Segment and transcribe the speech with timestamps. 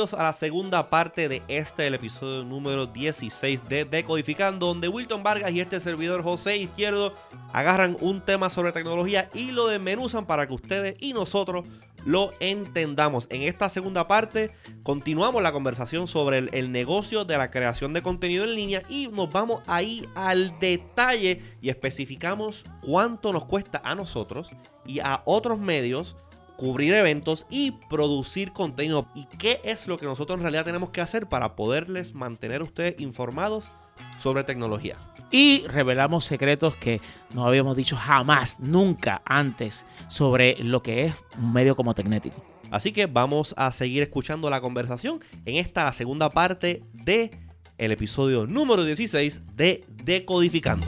[0.00, 5.22] bienvenidos a la segunda parte de este, el episodio número 16 de Decodificando, donde Wilton
[5.22, 7.12] Vargas y este servidor José Izquierdo
[7.52, 11.66] agarran un tema sobre tecnología y lo desmenuzan para que ustedes y nosotros
[12.06, 13.26] lo entendamos.
[13.28, 14.52] En esta segunda parte
[14.84, 19.08] continuamos la conversación sobre el, el negocio de la creación de contenido en línea y
[19.08, 24.48] nos vamos ahí al detalle y especificamos cuánto nos cuesta a nosotros
[24.86, 26.16] y a otros medios
[26.60, 29.08] cubrir eventos y producir contenido.
[29.14, 32.64] ¿Y qué es lo que nosotros en realidad tenemos que hacer para poderles mantener a
[32.64, 33.70] ustedes informados
[34.18, 34.96] sobre tecnología?
[35.30, 37.00] Y revelamos secretos que
[37.34, 42.44] no habíamos dicho jamás, nunca antes, sobre lo que es un medio como Tecnético.
[42.70, 47.30] Así que vamos a seguir escuchando la conversación en esta segunda parte de
[47.78, 50.86] el episodio número 16 de Decodificando.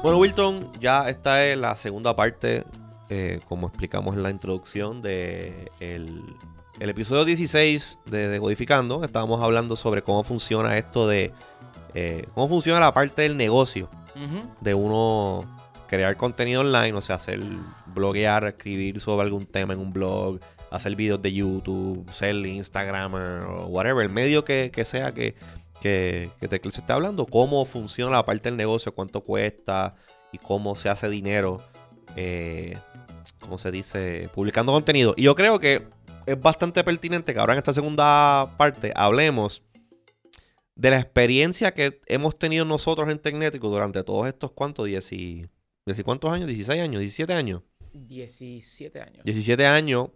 [0.00, 2.64] Bueno, Wilton, ya esta es la segunda parte,
[3.08, 6.22] eh, como explicamos en la introducción de el,
[6.78, 9.02] el episodio 16 de Decodificando.
[9.02, 11.32] Estábamos hablando sobre cómo funciona esto de
[11.94, 13.88] eh, cómo funciona la parte del negocio
[14.60, 15.44] de uno
[15.88, 17.40] crear contenido online, o sea, hacer
[17.86, 20.38] bloguear, escribir sobre algún tema en un blog,
[20.70, 25.34] hacer videos de YouTube, ser Instagramer o whatever, el medio que, que sea que,
[25.80, 29.94] que, que se esté hablando, cómo funciona la parte del negocio, cuánto cuesta
[30.32, 31.58] y cómo se hace dinero,
[32.16, 32.76] eh,
[33.40, 34.28] ¿cómo se dice?
[34.34, 35.14] Publicando contenido.
[35.16, 35.86] Y yo creo que
[36.26, 39.62] es bastante pertinente que ahora en esta segunda parte hablemos
[40.74, 44.52] de la experiencia que hemos tenido nosotros en Tecnético durante todos estos,
[45.10, 45.46] y,
[45.84, 46.48] diez y cuántos años?
[46.48, 47.02] ¿16 años?
[47.02, 47.62] ¿17 años?
[47.92, 49.24] 17 años.
[49.24, 50.10] 17 años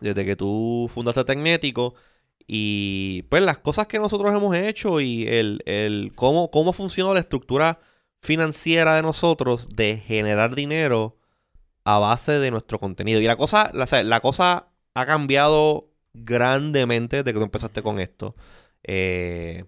[0.00, 1.94] desde que tú fundaste Tecnético
[2.46, 7.20] y pues las cosas que nosotros hemos hecho y el, el cómo, cómo funciona la
[7.20, 7.80] estructura
[8.20, 11.16] financiera de nosotros de generar dinero
[11.84, 13.20] a base de nuestro contenido.
[13.20, 18.34] Y la cosa, la, la cosa ha cambiado grandemente desde que tú empezaste con esto.
[18.82, 19.64] Eh,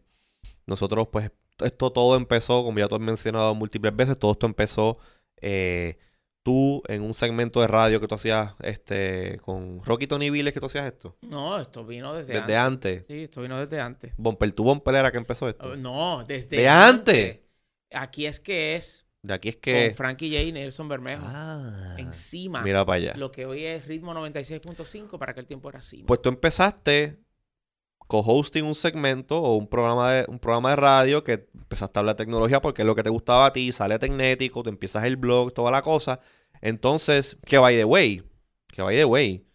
[0.66, 4.98] nosotros, pues, esto todo empezó, como ya tú has mencionado múltiples veces, todo esto empezó
[5.40, 5.98] eh,
[6.46, 10.60] tú en un segmento de radio que tú hacías este con Rocky Tony Viles que
[10.60, 11.16] tú hacías esto.
[11.22, 13.04] No, esto vino desde, Desde antes.
[13.08, 14.12] Sí, esto vino desde antes.
[14.16, 15.70] Bumper tu Bumper era que empezó esto.
[15.72, 17.40] Oh, No, desde ¿De antes?
[17.90, 19.88] Aquí es que es De aquí es que.
[19.88, 21.24] con Frankie J y Nelson Bermejo.
[21.26, 22.62] Ah, Encima.
[22.62, 23.14] Mira para allá.
[23.16, 26.04] Lo que hoy es ritmo 96.5 para aquel tiempo era así.
[26.06, 27.18] Pues tú empezaste
[28.06, 32.14] co-hosting un segmento o un programa de un programa de radio que empezaste a hablar
[32.14, 35.16] de tecnología porque es lo que te gustaba a ti, sale tecnético, te empiezas el
[35.16, 36.20] blog, toda la cosa.
[36.60, 38.22] Entonces, que by the way,
[38.68, 39.46] que by the way,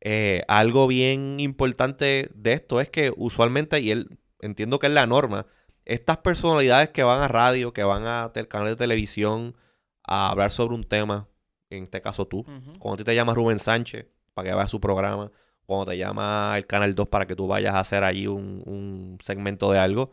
[0.00, 5.06] eh, algo bien importante de esto es que usualmente, y él entiendo que es la
[5.06, 5.46] norma,
[5.84, 9.56] estas personalidades que van a radio, que van a tel- canal de televisión
[10.04, 11.28] a hablar sobre un tema,
[11.70, 12.44] en este caso tú,
[12.78, 15.30] cuando a ti te llama Rubén Sánchez para que vayas a su programa,
[15.64, 19.18] cuando te llama el Canal 2 para que tú vayas a hacer allí un, un
[19.24, 20.12] segmento de algo,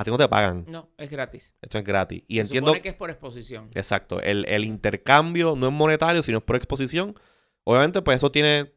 [0.00, 0.64] a ti no te pagan.
[0.68, 1.54] No, es gratis.
[1.60, 2.22] Esto es gratis.
[2.28, 3.70] Y Se entiendo, supone que es por exposición.
[3.74, 7.14] exacto, el, el intercambio no es monetario, sino es por exposición.
[7.64, 8.72] Obviamente, pues eso tiene,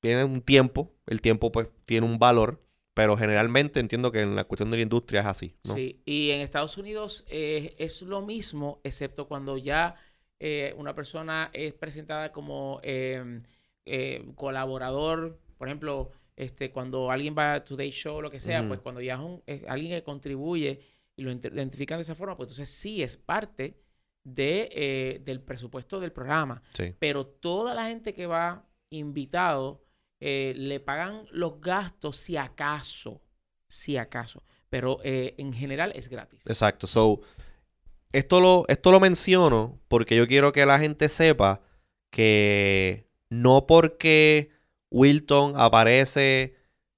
[0.00, 0.92] tiene un tiempo.
[1.06, 2.62] El tiempo, pues, tiene un valor.
[2.92, 5.74] Pero generalmente entiendo que en la cuestión de la industria es así, ¿no?
[5.74, 9.94] Sí, y en Estados Unidos eh, es lo mismo, excepto cuando ya
[10.40, 13.42] eh, una persona es presentada como eh,
[13.86, 18.80] eh, colaborador, por ejemplo, este, cuando alguien va a Today Show, lo que sea, pues
[18.80, 20.80] cuando ya es, un- es alguien que contribuye
[21.16, 23.76] y lo identifican de esa forma, pues entonces sí es parte
[24.24, 26.62] de, eh, del presupuesto del programa.
[26.72, 26.94] Sí.
[26.98, 29.84] Pero toda la gente que va invitado
[30.22, 33.22] eh, le pagan los gastos si acaso,
[33.68, 34.42] si acaso.
[34.68, 36.46] Pero eh, en general es gratis.
[36.46, 36.86] Exacto.
[36.86, 37.20] So,
[38.12, 41.62] esto lo, esto lo menciono porque yo quiero que la gente sepa
[42.10, 44.50] que no porque
[44.90, 46.54] Wilton aparece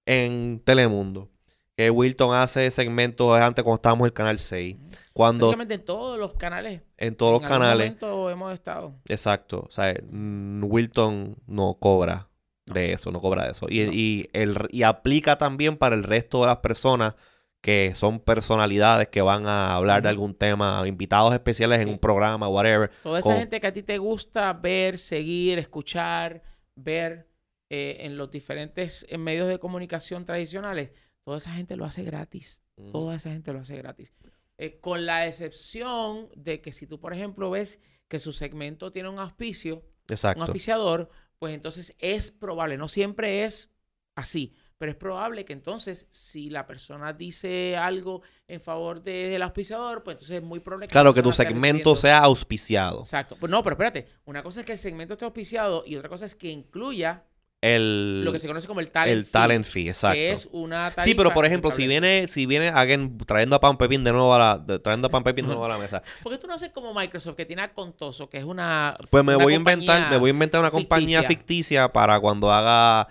[0.07, 1.29] en Telemundo,
[1.77, 4.77] que Wilton hace segmentos antes cuando estábamos en el canal 6,
[5.13, 6.83] cuando Básicamente en todos los canales.
[6.97, 7.97] en todos los en algún canales,
[8.33, 8.95] hemos estado.
[9.09, 12.29] exacto, o sea, mm, Wilton no cobra
[12.67, 12.75] No.
[12.75, 13.67] de eso, no cobra de eso.
[13.69, 13.93] Y, No.
[13.93, 17.15] y, el, y aplica también para el resto de las personas
[17.61, 22.49] que son personalidades que van a hablar de algún tema, invitados especiales en un programa,
[22.49, 22.91] whatever.
[23.05, 26.43] Toda esa Con- gente que a ti te gusta ver, seguir, escuchar,
[26.75, 27.29] ver
[27.75, 30.91] eh, en los diferentes eh, medios de comunicación tradicionales,
[31.25, 32.61] toda esa gente lo hace gratis.
[32.93, 34.13] Toda esa gente lo hace gratis.
[34.59, 39.09] Eh, con la excepción de que si tú, por ejemplo, ves que su segmento tiene
[39.09, 41.09] un auspicio, un auspiciador,
[41.39, 43.71] pues entonces es probable, no siempre es
[44.17, 50.03] así, Pero es probable que entonces, si la persona dice algo en favor del auspiciador,
[50.03, 50.93] pues entonces es muy probable que...
[50.93, 52.99] Claro, la que tu segmento sea auspiciado.
[52.99, 53.35] Exacto.
[53.41, 54.09] Pues no, pero espérate.
[54.27, 57.25] Una cosa es que el segmento esté auspiciado y otra cosa es que incluya
[57.63, 60.15] El, lo que se conoce como el talent el fee, talent fee, exacto.
[60.17, 63.79] que es una Sí, pero por ejemplo, si viene, si viene again, trayendo a Pan
[63.79, 66.33] Pepín de nuevo a la, trayendo a Pan Pepín de nuevo a la mesa, ¿Por
[66.33, 68.97] qué tú no haces como Microsoft, que tiene a Contoso, que es una...
[69.11, 73.07] pues me voy a inventar, me voy a inventar una compañía ficticia para cuando haga,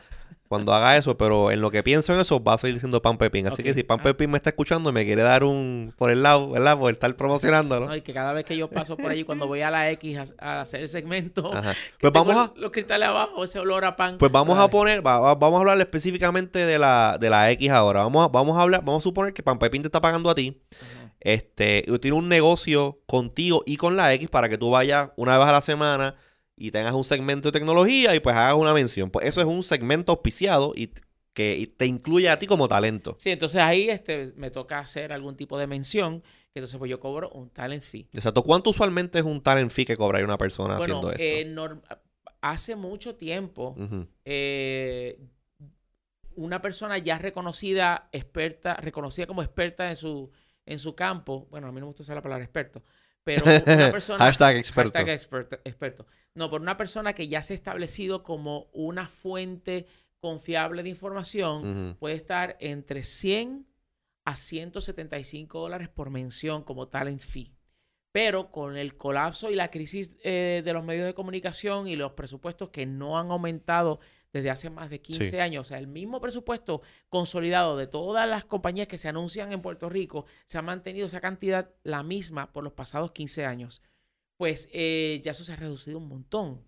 [0.51, 3.17] cuando haga eso, pero en lo que pienso en eso va a seguir siendo Pan
[3.17, 3.47] Pepín.
[3.47, 4.03] Así que si Pan Ah.
[4.03, 6.77] Pepín me está escuchando y me quiere dar un por el lado, ¿verdad?
[6.77, 7.85] Por estar promocionándolo.
[7.87, 7.95] ¿no?
[7.95, 10.57] Y que cada vez que yo paso por allí, cuando voy a la X a,
[10.57, 11.73] a hacer el segmento, Ajá.
[11.73, 14.17] que Pues vamos a, los cristales abajo, ese olor a pan.
[14.17, 17.69] Pues vamos a poner, va- va- vamos a hablar específicamente de la, de la X
[17.71, 18.03] ahora.
[18.03, 20.35] Vamos a, vamos a hablar, vamos a suponer que Pan Pepín te está pagando a
[20.35, 20.61] ti.
[20.81, 21.13] Ajá.
[21.23, 25.47] Este, tiene un negocio contigo y con la X para que tú vayas una vez
[25.47, 26.15] a la semana
[26.61, 29.09] y tengas un segmento de tecnología y pues hagas una mención.
[29.09, 30.91] Pues eso es un segmento auspiciado y
[31.33, 33.15] que te incluye a ti como talento.
[33.17, 36.99] Sí, entonces ahí este, me toca hacer algún tipo de mención, que entonces pues yo
[36.99, 38.07] cobro un talent fee.
[38.13, 38.43] Exacto.
[38.43, 41.23] ¿Cuánto usualmente es un talent fee que cobraría una persona Bueno, haciendo esto?
[41.23, 41.95] eh,
[42.41, 43.75] hace mucho tiempo,
[44.23, 45.19] eh,
[46.35, 50.29] una persona ya reconocida, experta, reconocida como experta en su,
[50.65, 52.83] en su campo, bueno, a mí no me gusta usar la palabra experto,
[53.23, 54.25] pero una persona...
[54.25, 54.93] Hashtag experto.
[54.93, 56.05] Hashtag experto, experto.
[56.33, 59.87] No, por una persona que ya se ha establecido como una fuente
[60.19, 63.65] confiable de información, puede estar entre 100
[64.23, 67.53] a 175 dólares por mención como talent fee.
[68.11, 72.11] Pero con el colapso y la crisis eh, de los medios de comunicación y los
[72.11, 73.99] presupuestos que no han aumentado
[74.33, 75.37] desde hace más de 15 Sí.
[75.39, 79.61] años, o sea, el mismo presupuesto consolidado de todas las compañías que se anuncian en
[79.61, 83.81] Puerto Rico, se ha mantenido esa cantidad la misma por los pasados 15 años.
[84.37, 86.61] Pues eh, ya eso se ha reducido un montón.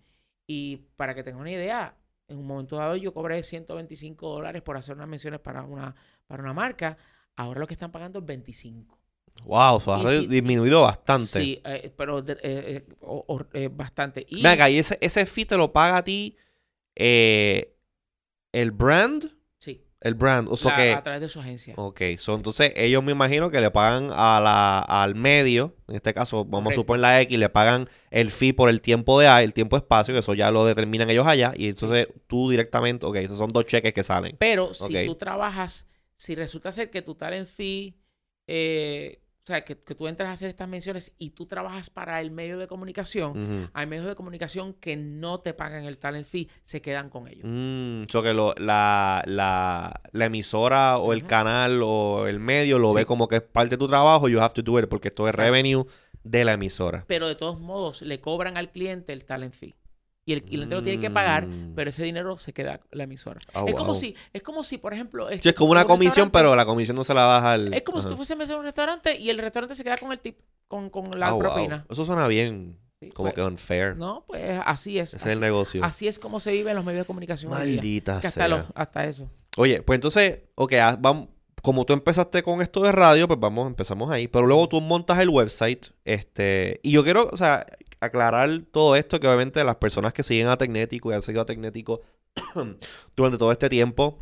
[0.46, 1.96] Y para que tengan una idea,
[2.28, 5.94] en un momento dado yo cobré 125 dólares por hacer unas menciones para una,
[6.26, 6.96] para una marca.
[7.36, 8.98] Ahora lo que están pagando es 25.
[9.44, 11.26] Wow, eso ha si- disminuido bastante.
[11.40, 12.18] Sí, eh, pero
[13.00, 14.24] o- o- eh, bastante.
[14.28, 16.36] Y, Venga, y ese, ese fee te lo paga a ti
[16.96, 17.76] eh,
[18.52, 19.30] el brand.
[19.58, 20.48] sí, El brand.
[20.50, 20.92] O sea la- que.
[20.92, 21.74] a través de su agencia.
[21.76, 26.12] Ok, so, entonces ellos me imagino que le pagan a la, al medio, en este
[26.14, 26.80] caso vamos a Correcto.
[26.82, 30.14] suponer la X, le pagan el fee por el tiempo de A, el tiempo espacio,
[30.14, 33.66] que eso ya lo determinan ellos allá, y entonces tú directamente, ok, esos son dos
[33.66, 34.36] cheques que salen.
[34.38, 35.86] Pero si tú trabajas,
[36.16, 37.96] si resulta ser que tu talent fee,
[38.46, 42.18] eh, o sea, que, que tú entras a hacer estas menciones y tú trabajas para
[42.22, 46.48] el medio de comunicación, hay medios de comunicación que no te pagan el talent fee,
[46.64, 47.42] se quedan con ellos.
[47.44, 52.92] Mm, so que lo- la, la, la emisora o el canal o el medio lo
[52.92, 52.96] Sí.
[52.96, 55.28] ve como que es parte de tu trabajo, you have to do it, porque esto
[55.28, 55.84] es revenue
[56.22, 57.04] de la emisora.
[57.06, 59.74] Pero de todos modos, le cobran al cliente el talent fee.
[60.26, 61.74] Y el cliente lo tiene que pagar, Mm.
[61.74, 63.40] pero ese dinero se queda la emisora.
[63.52, 65.28] Oh, es, como si, es como si, por ejemplo...
[65.28, 67.74] Sí, este, es como una un comisión, pero la comisión no se la das al...
[67.74, 70.18] Es como si tú mesero en un restaurante y el restaurante se queda con el
[70.20, 71.40] tip, con, con la Ah, wow.
[71.40, 71.84] propina.
[71.90, 73.96] Eso suena bien, Sí, como pues, que unfair.
[73.96, 75.12] No, pues así es.
[75.12, 75.84] Ese es el negocio.
[75.84, 77.50] así es como se vive en los medios de comunicación.
[77.50, 78.48] Maldita Que hasta, sea.
[78.48, 79.28] los- hasta eso.
[79.58, 81.28] Oye, pues entonces, ok, ah, vamos,
[81.60, 84.26] como tú empezaste con esto de radio, pues vamos, empezamos ahí.
[84.26, 87.66] Pero luego tú montas el website, este, y yo quiero, o sea,
[88.00, 91.46] aclarar todo esto, que obviamente las personas que siguen a Tecnético y han seguido a
[91.46, 92.00] Tecnético
[93.16, 94.20] durante todo este tiempo,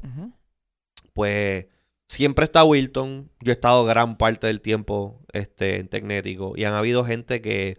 [1.12, 1.66] pues
[2.08, 3.30] siempre está Wilton.
[3.40, 7.78] Yo he estado gran parte del tiempo este, en Tecnético y han habido gente que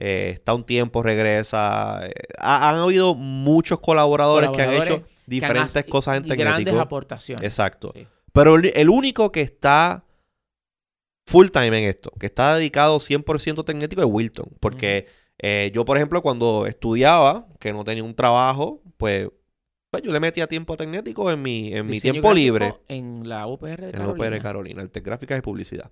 [0.00, 2.06] eh, está un tiempo, regresa.
[2.06, 6.28] eh, ha- han habido muchos colaboradores, que han hecho diferentes Que han- cosas en y
[6.28, 6.80] grandes Tecnético.
[6.80, 7.44] aportaciones.
[7.44, 7.92] Exacto.
[7.94, 8.06] Sí.
[8.32, 10.04] Pero el, el único que está
[11.26, 14.46] full time en esto, que está dedicado 100% tecnético es Wilton.
[14.60, 15.06] Porque
[15.38, 19.28] eh, yo, por ejemplo, cuando estudiaba, que no tenía un trabajo, pues,
[19.90, 22.74] pues yo le metía tiempo tecnético en mi, en mi tiempo libre.
[22.88, 24.12] En la UPR de En la Carolina.
[24.12, 25.90] UPR Carolina, Artes Gráficas y Publicidad.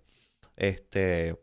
[0.56, 1.36] Este.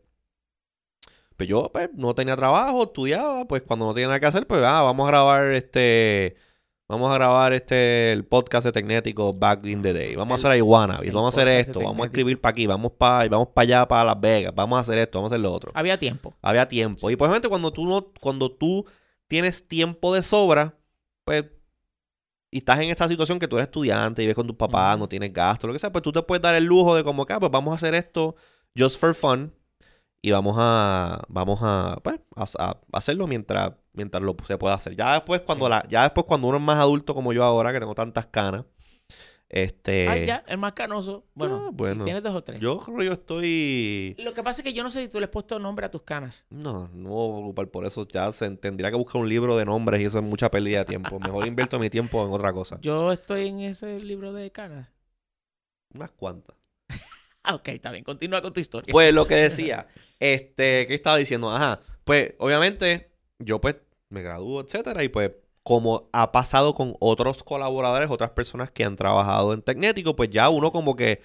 [1.36, 4.62] Pues yo pues, no tenía trabajo, estudiaba, pues cuando no tenía nada que hacer, pues
[4.64, 6.36] ah, vamos a grabar este.
[6.86, 10.16] Vamos a grabar este el podcast de Tecnético Back in the Day.
[10.16, 12.92] Vamos a hacer Iguana, el vamos a hacer esto, vamos a escribir para aquí, vamos
[12.92, 15.50] para vamos para allá, para Las Vegas, vamos a hacer esto, vamos a hacer lo
[15.50, 15.72] otro.
[15.74, 16.34] Había tiempo.
[16.42, 17.10] Había tiempo.
[17.10, 18.84] Y pues obviamente cuando tú no, cuando tú
[19.28, 20.76] tienes tiempo de sobra,
[21.24, 21.46] pues,
[22.50, 25.08] y estás en esta situación que tú eres estudiante y ves con tus papás, no
[25.08, 27.32] tienes gasto, lo que sea, pues tú te puedes dar el lujo de como que,
[27.32, 28.36] ah, pues vamos a hacer esto
[28.76, 29.54] just for fun.
[30.26, 34.96] Y vamos a, vamos a, pues, a, a hacerlo mientras, mientras lo se pueda hacer.
[34.96, 35.70] Ya después cuando Sí.
[35.70, 38.64] la, ya después cuando uno es más adulto como yo ahora, que tengo tantas canas,
[39.50, 41.26] este, Ah, ya, el más canoso.
[41.34, 42.04] Bueno, ah, sí, bueno.
[42.04, 42.58] tienes dos o tres.
[42.58, 45.18] yo creo que yo estoy, Lo que pasa es que yo no sé si tú
[45.20, 46.46] le has puesto nombre a tus canas.
[46.48, 48.08] No, no me voy a preocupar por eso.
[48.08, 50.84] Ya se tendría que buscar un libro de nombres y eso es mucha pérdida de
[50.86, 51.20] tiempo.
[51.20, 52.78] Mejor invierto mi tiempo en otra cosa.
[52.80, 54.90] Yo estoy en ese libro de canas.
[55.94, 56.56] Unas cuantas.
[57.44, 58.04] Ah, ok, está bien.
[58.04, 58.90] Continúa con tu historia.
[58.92, 59.86] Pues lo que decía,
[60.18, 61.50] este, ¿qué estaba diciendo?
[61.50, 63.76] Ajá, pues obviamente yo pues
[64.08, 65.30] me gradúo, etcétera, y pues
[65.62, 70.48] como ha pasado con otros colaboradores, otras personas que han trabajado en Tecnético, pues ya
[70.50, 71.20] uno como que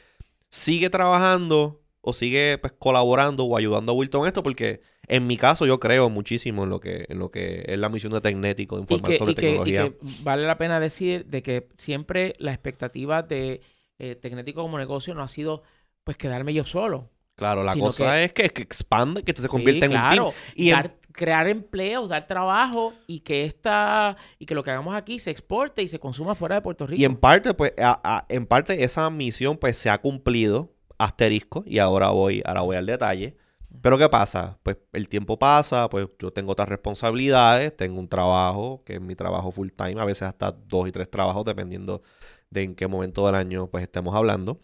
[0.49, 5.35] sigue trabajando o sigue pues colaborando o ayudando a Wilton en esto, porque en mi
[5.37, 8.77] caso yo creo muchísimo en lo que, en lo que es la misión de Tecnético,
[8.77, 9.89] de y informar que, sobre y que- y tecnología.
[9.89, 13.61] que vale la pena decir de que siempre la expectativa de
[13.99, 15.63] eh, Tecnético como negocio no ha sido
[16.09, 17.07] pues quedarme yo solo.
[17.35, 20.09] Claro, la cosa que- es que, que expande, que se Sí, convierta en un team.
[20.09, 20.33] claro.
[20.55, 24.95] Y en- Dar- crear empleos, dar trabajo y que esta y que lo que hagamos
[24.95, 26.99] aquí se exporte y se consuma fuera de Puerto Rico.
[26.99, 31.63] Y en parte, pues, a- a- en parte esa misión, pues, se ha cumplido, asterisco,
[31.67, 33.37] y ahora voy, ahora voy al detalle.
[33.83, 34.57] Pero ¿qué pasa?
[34.63, 39.13] Pues el tiempo pasa, pues yo tengo otras responsabilidades, tengo un trabajo, que es mi
[39.15, 42.01] trabajo full time, a veces hasta dos y tres trabajos, dependiendo
[42.49, 44.59] de en qué momento del año, pues, estemos hablando.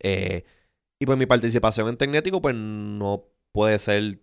[0.00, 0.44] Eh,
[0.98, 4.20] y pues mi participación en Tecnético, pues, no puede ser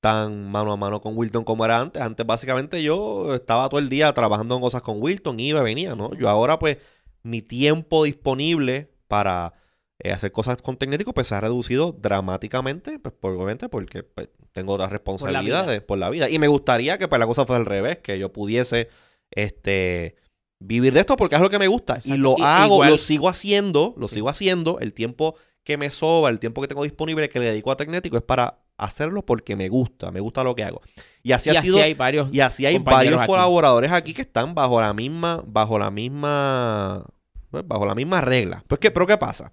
[0.00, 2.00] tan mano a mano con Wilton como era antes.
[2.02, 6.14] Antes, básicamente, yo estaba todo el día trabajando en cosas con Wilton, iba, venía, ¿no?
[6.14, 6.78] Yo ahora, pues,
[7.22, 9.52] mi tiempo disponible para
[9.98, 14.28] eh, hacer cosas con Tecnético, pues, se ha reducido dramáticamente, pues, por- obviamente, porque pues,
[14.52, 16.30] tengo otras responsabilidades por la vida.
[16.30, 18.88] Y me gustaría que, pues, la cosa fuera al revés, que yo pudiese,
[19.30, 20.16] este...
[20.60, 21.98] Vivir de esto porque es lo que me gusta.
[22.04, 24.16] Y lo hago, igual- lo sigo haciendo, lo Sí.
[24.16, 24.78] sigo haciendo.
[24.78, 28.16] El tiempo que me sobra, el tiempo que tengo disponible que le dedico a Tecnético
[28.16, 30.80] es para hacerlo porque me gusta, me gusta lo que hago.
[31.22, 34.22] Y así y ha así sido hay varios y así hay varios colaboradores aquí que
[34.22, 37.04] están bajo la misma bajo la misma
[37.50, 38.64] pues, bajo la misma regla.
[38.68, 39.52] Pues qué, pero qué pasa?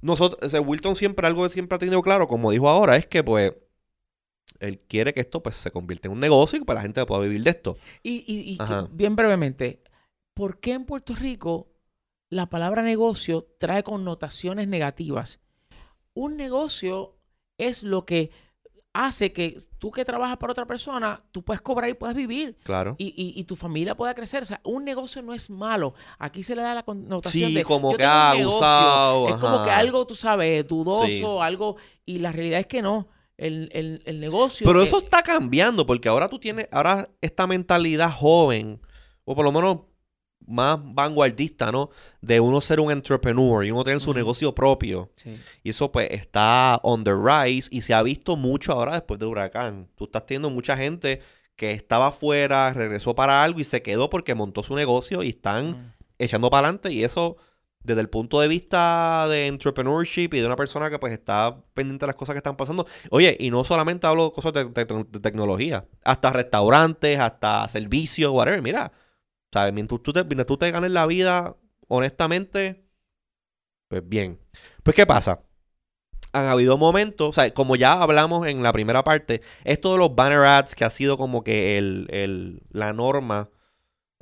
[0.00, 3.54] Nosotros, Wilton siempre algo que siempre ha tenido claro, como dijo ahora, es que pues
[4.60, 7.04] él quiere que esto pues se convierta en un negocio y que pues, la gente
[7.06, 7.76] pueda vivir de esto.
[8.02, 9.82] Y, y- y que- bien brevemente,
[10.38, 11.66] ¿por qué en Puerto Rico
[12.30, 15.40] la palabra negocio trae connotaciones negativas?
[16.14, 17.16] Un negocio
[17.58, 18.30] es lo que
[18.92, 22.56] hace que tú que trabajas para otra persona, tú puedes cobrar y puedes vivir.
[22.62, 22.94] Claro.
[22.98, 24.44] Y, y- y tu familia pueda crecer.
[24.44, 25.94] O sea, un negocio no es malo.
[26.20, 29.34] Aquí se le da la connotación Sí, de como yo que un ah, abusado, Es
[29.36, 31.22] como que algo, tú sabes, dudoso, Sí.
[31.40, 31.76] algo.
[32.06, 33.08] Y la realidad es que no.
[33.36, 34.66] El, el- el negocio.
[34.66, 38.80] Pero eso está cambiando porque ahora tú tienes, ahora esta mentalidad joven,
[39.24, 39.78] o por lo menos
[40.48, 41.90] más vanguardista, ¿no?
[42.20, 45.10] De uno ser un entrepreneur y uno tener su negocio propio.
[45.14, 45.34] sí.
[45.62, 49.28] Y eso pues está on the rise y se ha visto mucho ahora después del
[49.28, 49.88] huracán.
[49.94, 51.20] Tú estás teniendo mucha gente
[51.56, 55.70] que estaba afuera, regresó para algo y se quedó porque montó su negocio y están
[55.70, 55.92] Mm.
[56.18, 57.36] echando para adelante y eso
[57.82, 62.04] desde el punto de vista de entrepreneurship y de una persona que pues está pendiente
[62.04, 62.86] de las cosas que están pasando.
[63.10, 68.32] Oye, y no solamente hablo de cosas de, de- de tecnología, hasta restaurantes, hasta servicios,
[68.32, 68.60] whatever.
[68.62, 68.92] Mira,
[69.52, 69.72] ¿sabes?
[69.74, 71.56] Mientras tú te, mientras tú te ganes la vida
[71.88, 72.84] honestamente,
[73.88, 74.38] pues bien.
[74.82, 75.40] Pues ¿qué pasa?
[76.32, 80.14] Han habido momentos, o sea, como ya hablamos en la primera parte, esto de los
[80.14, 83.50] banner ads que ha sido como que el, el- la norma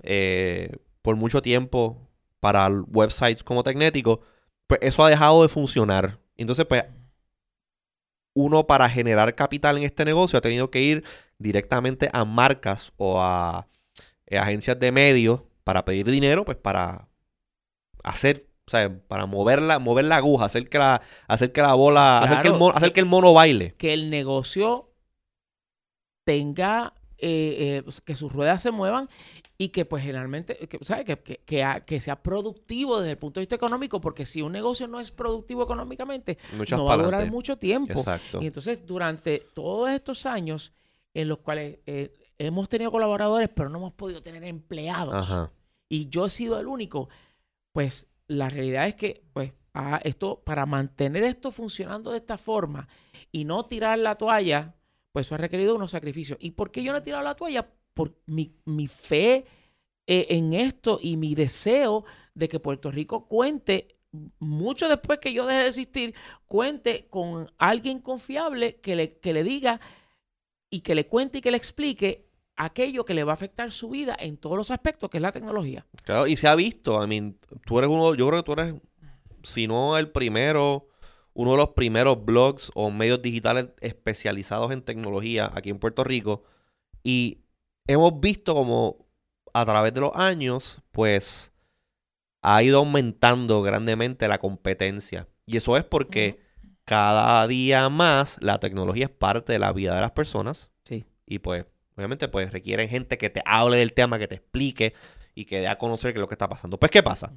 [0.05, 2.09] eh, por mucho tiempo
[2.41, 4.23] para websites como Tecnético,
[4.69, 6.21] pues eso ha dejado de funcionar.
[6.37, 6.85] Entonces, pues,
[8.35, 11.05] uno para generar capital en este negocio ha tenido que ir
[11.39, 13.67] directamente a marcas o a
[14.27, 17.09] eh, agencias de medios para pedir dinero, pues para
[18.05, 21.75] hacer, o sea, para mover la, mover la aguja, hacer que la, hacer que la
[21.75, 23.75] bola, hacer, que el mono, hacer que- que el mono baile.
[23.77, 24.93] que el negocio
[26.25, 29.09] tenga, eh, eh, que sus ruedas se muevan
[29.59, 31.05] y que pues generalmente, que, ¿sabe?
[31.05, 34.87] Que, que, que sea productivo desde el punto de vista económico, porque si un negocio
[34.87, 37.93] no es productivo económicamente, Muchas no va a durar mucho tiempo.
[37.99, 38.43] Exacto.
[38.43, 40.73] Y entonces durante todos estos años
[41.15, 45.53] en los cuales eh, hemos tenido colaboradores, pero no hemos podido tener empleados, Ajá.
[45.89, 47.09] y yo he sido el único,
[47.73, 49.53] pues la realidad es que, pues,
[50.05, 52.89] esto, para mantener esto funcionando de esta forma
[53.31, 54.75] y no tirar la toalla,
[55.13, 56.39] pues eso ha requerido unos sacrificios.
[56.41, 57.69] ¿Y por qué yo no he tirado la toalla?
[57.95, 59.45] Por mi, mi fe
[60.07, 63.97] eh, en esto y mi deseo de que Puerto Rico cuente,
[64.39, 66.15] mucho después que yo deje de existir,
[66.47, 69.81] cuente con alguien confiable que le, que le diga
[70.71, 72.26] y que le cuente y que le explique
[72.57, 75.33] aquello que le va a afectar su vida en todos los aspectos, que es la
[75.33, 75.87] tecnología.
[76.05, 77.03] Claro, y se ha visto.
[77.03, 78.75] I mean, tú eres uno, yo creo que tú eres,
[79.43, 80.89] si no el primero,
[81.35, 86.45] uno de los primeros blogs o medios digitales especializados en tecnología aquí en Puerto Rico.
[87.03, 87.43] Y
[87.87, 89.07] hemos visto como
[89.53, 91.53] a través de los años, pues
[92.43, 95.29] ha ido aumentando grandemente la competencia.
[95.47, 96.41] Y eso es porque
[96.85, 100.71] cada día más la tecnología es parte de la vida de las personas.
[100.85, 101.05] Sí.
[101.27, 104.95] Y pues, obviamente, pues requieren gente que te hable del tema, que te explique
[105.35, 106.79] y que dé a conocer qué es lo que está pasando.
[106.79, 107.33] Pues, ¿qué pasa?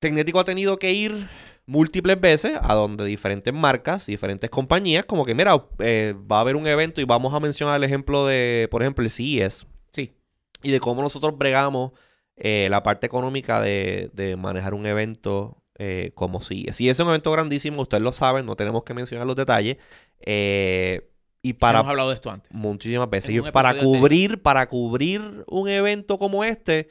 [0.00, 1.28] Tecnético ha tenido que ir
[1.66, 6.56] múltiples veces a donde diferentes marcas, diferentes compañías, como que, mira, eh, va a haber
[6.56, 9.66] un evento y vamos a mencionar el ejemplo de, por ejemplo, el CES.
[9.92, 10.12] Sí.
[10.62, 11.92] Y de cómo nosotros bregamos
[12.36, 16.76] eh, la parte económica de, de manejar un evento eh, como CES.
[16.76, 19.78] Si es un evento grandísimo, ustedes lo saben, no tenemos que mencionar los detalles.
[20.20, 21.11] Eh,
[21.42, 22.50] y para Hemos hablado de esto antes.
[22.52, 23.30] muchísimas veces.
[23.34, 24.00] Y para episodio anterior.
[24.00, 26.88] cubrir, para cubrir un evento como este,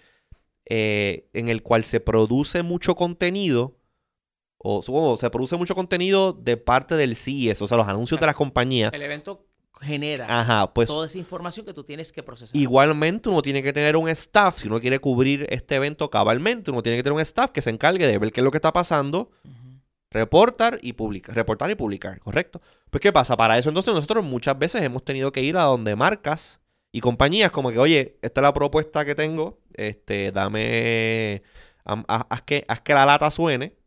[0.65, 3.77] eh, en el cual se produce mucho contenido,
[4.57, 8.25] o supongo, se produce mucho contenido de parte del CES, o sea, los anuncios de
[8.27, 8.93] las compañías.
[8.93, 9.47] El evento
[9.79, 12.55] genera Ajá, pues toda esa información que tú tienes que procesar.
[12.55, 16.83] igualmente uno tiene que tener un staff, si uno quiere cubrir este evento cabalmente, uno
[16.83, 18.71] tiene que tener un staff que se encargue de ver qué es lo que está
[18.71, 19.53] pasando, Ujú.
[20.11, 22.61] Reportar y publicar, reportar y publicar, ¿correcto?
[22.89, 23.35] Pues ¿qué pasa?
[23.37, 26.59] Para eso entonces nosotros muchas veces hemos tenido que ir a donde marcas
[26.91, 31.41] y compañías como que, oye, esta es la propuesta que tengo, este, dame,
[31.85, 33.77] am- haz, haz que, haz que la lata suene,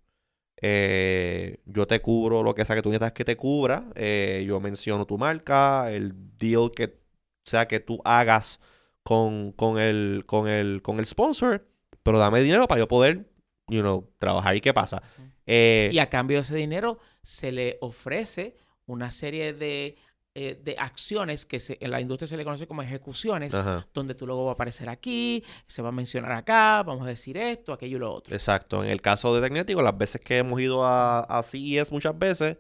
[0.63, 4.61] eh, yo te cubro lo que sea que tú necesitas que te cubra, eh, yo
[4.61, 6.97] menciono tu marca, el deal que
[7.45, 8.61] sea que tú hagas
[9.03, 11.67] con, con el, con el, con el sponsor,
[12.03, 13.27] pero dame dinero para yo poder,
[13.69, 14.57] you know, trabajar.
[14.57, 15.03] ¿Y qué pasa?
[15.47, 19.97] Eh, Y a cambio de ese dinero se le ofrece una serie de,
[20.35, 24.15] eh, de acciones que se- en la industria se le conoce como ejecuciones, ajá, donde
[24.15, 27.73] tu logo va a aparecer aquí, se va a mencionar acá, vamos a decir esto,
[27.73, 28.35] aquello y lo otro.
[28.35, 28.83] exacto.
[28.83, 32.57] En el caso de Tecnético, las veces que hemos ido a, a CES muchas veces,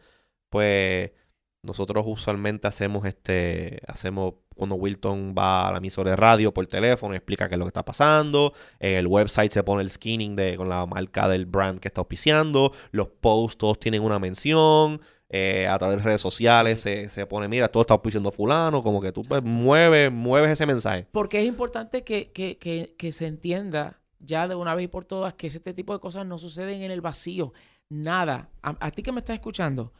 [0.51, 1.11] pues
[1.63, 7.15] nosotros usualmente hacemos este, hacemos cuando Wilton va a la emisora de radio por teléfono,
[7.15, 10.69] explica qué es lo que está pasando, el website se pone el skinning de, con
[10.69, 15.77] la marca del brand que está auspiciando, los posts todos tienen una mención, eh, a
[15.79, 19.23] través de redes sociales se, se pone, mira, todo está auspiciando fulano, como que tú
[19.23, 21.07] pues, mueves, mueves ese mensaje.
[21.11, 25.05] Porque es importante que, que- que- que se entienda ya de una vez y por
[25.05, 27.53] todas que este tipo de cosas no suceden en el vacío.
[27.91, 28.49] Nada.
[28.63, 29.93] A, ti que me estás escuchando,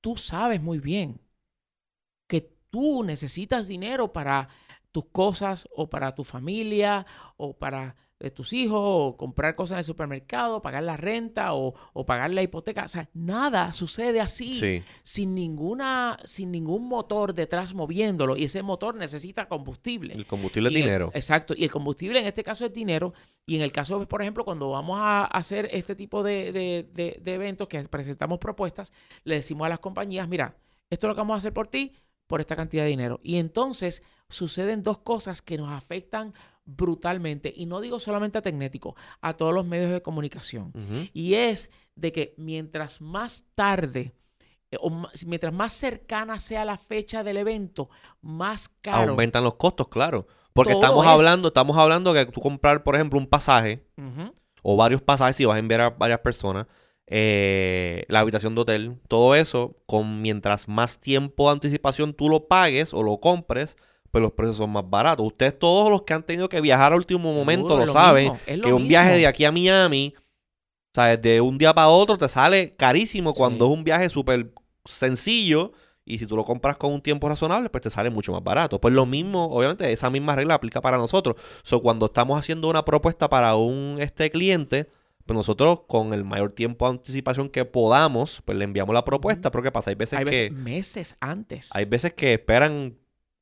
[0.00, 1.20] tú sabes muy bien
[2.74, 4.48] tú necesitas dinero para
[4.90, 7.06] tus cosas o para tu familia
[7.36, 11.74] o para eh, tus hijos o comprar cosas en el supermercado, pagar la renta o,
[11.92, 12.84] o pagar la hipoteca.
[12.84, 18.36] O sea, nada sucede así Sí, sin ninguna, sin ningún motor detrás moviéndolo.
[18.36, 20.14] Y ese motor necesita combustible.
[20.14, 21.10] el combustible es el- dinero.
[21.14, 21.54] exacto.
[21.56, 23.14] Y el combustible en este caso es dinero.
[23.46, 27.18] Y en el caso, por ejemplo, cuando vamos a hacer este tipo de, de- de-
[27.22, 28.92] de eventos que presentamos propuestas,
[29.24, 30.56] le decimos a las compañías, mira,
[30.90, 31.92] esto es lo que vamos a hacer por ti
[32.26, 33.20] por esta cantidad de dinero.
[33.22, 36.34] Y entonces suceden dos cosas que nos afectan
[36.64, 37.52] brutalmente.
[37.54, 40.72] Y no digo solamente a Tecnético, a todos los medios de comunicación.
[41.12, 44.14] Y es de que mientras más tarde
[44.70, 44.90] eh, o
[45.26, 47.90] mientras más cercana sea la fecha del evento,
[48.22, 49.10] más caro.
[49.10, 50.26] Aumentan los costos, claro.
[50.54, 53.86] Porque estamos es- hablando, estamos hablando que tú comprar, por ejemplo, un pasaje
[54.62, 56.66] o varios pasajes si vas a enviar a varias personas,
[57.06, 62.46] eh, la habitación de hotel, todo eso, con mientras más tiempo de anticipación tú lo
[62.48, 63.76] pagues o lo compres,
[64.10, 65.26] pues los precios son más baratos.
[65.26, 68.62] Ustedes todos los que han tenido que viajar a último momento Seguro, lo saben, lo
[68.62, 72.28] que un viaje de aquí a Miami, o sea, de un día para otro te
[72.28, 74.52] sale carísimo cuando es un viaje súper
[74.84, 75.72] sencillo
[76.06, 78.80] y si tú lo compras con un tiempo razonable, pues te sale mucho más barato.
[78.80, 81.36] Pues lo mismo, obviamente, esa misma regla aplica para nosotros.
[81.62, 84.90] So, cuando estamos haciendo una propuesta para un este cliente,
[85.26, 89.50] pues nosotros con el mayor tiempo de anticipación que podamos, pues le enviamos la propuesta.
[89.50, 89.90] Pero ¿qué pasa?
[89.90, 91.70] Hay veces Hay que veces meses antes.
[91.74, 92.98] hay veces que esperan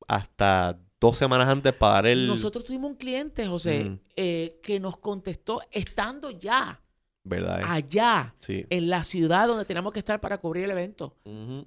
[0.07, 2.27] hasta dos semanas antes para dar el...
[2.27, 3.99] Nosotros tuvimos un cliente, José, Mm.
[4.15, 6.79] eh, que nos contestó estando ya
[7.25, 7.61] ¿Verdad?
[7.61, 7.65] eh?
[7.67, 8.65] allá, Sí.
[8.69, 11.17] en la ciudad donde teníamos que estar para cubrir el evento.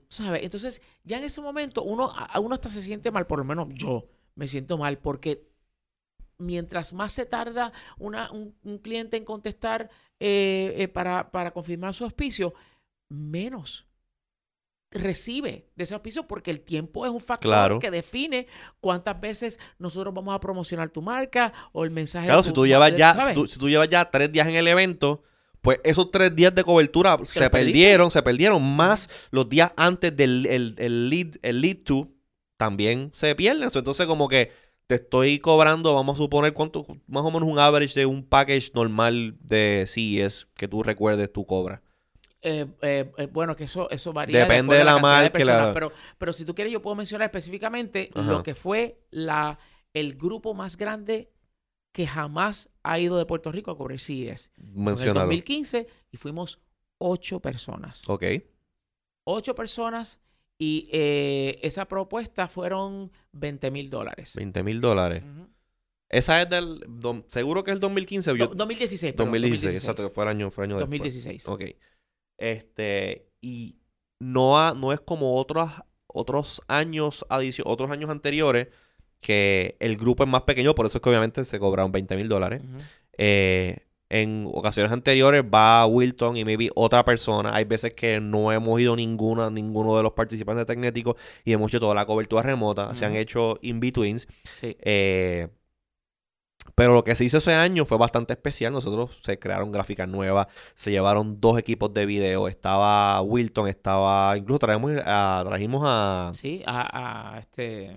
[0.08, 0.42] ¿Sabes?
[0.42, 3.68] Entonces, ya en ese momento, uno, a uno hasta se siente mal, por lo menos
[3.74, 5.46] yo me siento mal, porque
[6.38, 11.94] mientras más se tarda una- un, un cliente en contestar eh, eh, para, para confirmar
[11.94, 12.54] su auspicio,
[13.08, 13.86] menos
[14.92, 17.78] recibe de ese auspicio porque el tiempo es un factor Claro.
[17.80, 18.46] que define
[18.80, 22.26] cuántas veces nosotros vamos a promocionar tu marca o el mensaje.
[22.26, 24.30] de Claro, tu- si tú llevas de- ya, si tú, si tú llevas ya tres
[24.32, 25.22] días en el evento,
[25.60, 30.46] pues esos tres días de cobertura se perdieron, se perdieron, más los días antes del
[30.46, 32.08] el, el lead, el lead to,
[32.56, 33.68] también se pierden.
[33.74, 34.52] Entonces, como que
[34.86, 38.70] te estoy cobrando, vamos a suponer cuánto, más o menos un average de un package
[38.74, 41.80] normal de CES que tú recuerdes, tú cobras.
[42.42, 44.40] Eh, eh, eh, bueno, que eso, eso varía.
[44.40, 48.10] Depende de la marca, personas, la- Pero, pero si tú quieres, yo puedo mencionar específicamente
[48.14, 48.30] Ajá.
[48.30, 49.58] lo que fue la,
[49.92, 51.32] el grupo más grande
[51.92, 54.50] que jamás ha ido de Puerto Rico a cubrir CES.
[54.54, 55.20] Fue en el Mencionado.
[55.26, 56.60] 2015 y fuimos
[56.98, 58.08] ocho personas.
[58.08, 58.22] Ok.
[59.24, 60.20] Ocho personas
[60.58, 64.34] y eh, esa propuesta fueron 20 mil dólares.
[64.36, 65.22] 20 mil dólares.
[65.24, 65.48] Ujú.
[66.08, 66.80] Esa es del...
[66.82, 68.36] dom- seguro que es el 2015.
[68.38, 70.98] Yo, Do- 2016, perdón, 2016, exacto, que fue el año, fue el año después.
[71.00, 71.48] 2016.
[71.48, 71.62] Ok.
[72.38, 73.76] Este, y
[74.20, 75.70] no, ha- no es como otros,
[76.06, 78.68] otros años adicio- otros años anteriores
[79.20, 82.28] que el grupo es más pequeño, por eso es que obviamente se cobraron 20 mil
[82.28, 82.62] dólares.
[82.62, 82.76] Ujú.
[83.18, 87.54] Eh, en ocasiones anteriores va Wilton y maybe otra persona.
[87.54, 91.80] Hay veces que no hemos ido ninguna, ninguno de los participantes tecnéticos y hemos hecho
[91.80, 92.94] toda la cobertura remota.
[92.94, 94.28] Se han hecho in-betweens.
[94.54, 94.76] Sí.
[94.80, 95.48] Eh,
[96.74, 98.72] pero lo que se hizo ese año fue bastante especial.
[98.72, 102.48] Nosotros se crearon gráficas nuevas, se llevaron dos equipos de video.
[102.48, 104.36] Estaba Wilton, estaba.
[104.36, 106.30] Incluso traemos a, trajimos a.
[106.34, 107.96] Sí, a, a este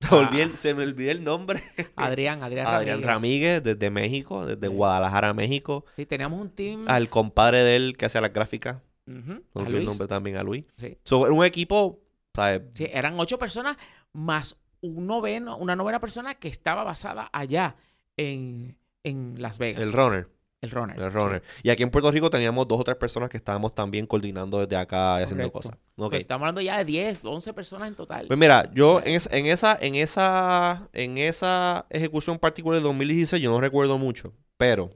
[0.00, 1.62] Se, me olvidé el- se me olvidó el nombre.
[1.96, 4.72] Adrián, Adrián, Adrián Ramírez, desde México, desde Sí.
[4.74, 5.84] Guadalajara, México.
[5.96, 6.84] Sí, teníamos un team.
[6.86, 8.78] Al compadre de él que hacía las gráficas.
[9.06, 10.64] No olvidé el nombre también a Luis.
[10.76, 10.96] Sí.
[11.04, 12.00] So, un equipo.
[12.34, 12.62] ¿sabes?
[12.74, 13.76] Sí, eran ocho personas
[14.12, 17.74] más un noveno, una novena persona que estaba basada allá
[18.16, 19.82] en, en Las Vegas.
[19.82, 20.28] El runner.
[20.62, 21.00] El runner.
[21.00, 21.16] El sí.
[21.18, 21.42] runner.
[21.62, 24.76] Y aquí en Puerto Rico teníamos dos o tres personas que estábamos también coordinando desde
[24.76, 25.78] acá y haciendo cosas.
[25.96, 28.26] Pues estamos hablando ya de 10, 11 personas en total.
[28.26, 32.84] Pues mira, yo sea- en, es- en esa, en esa, en esa ejecución particular del
[32.84, 34.90] 2016 yo no recuerdo mucho, pero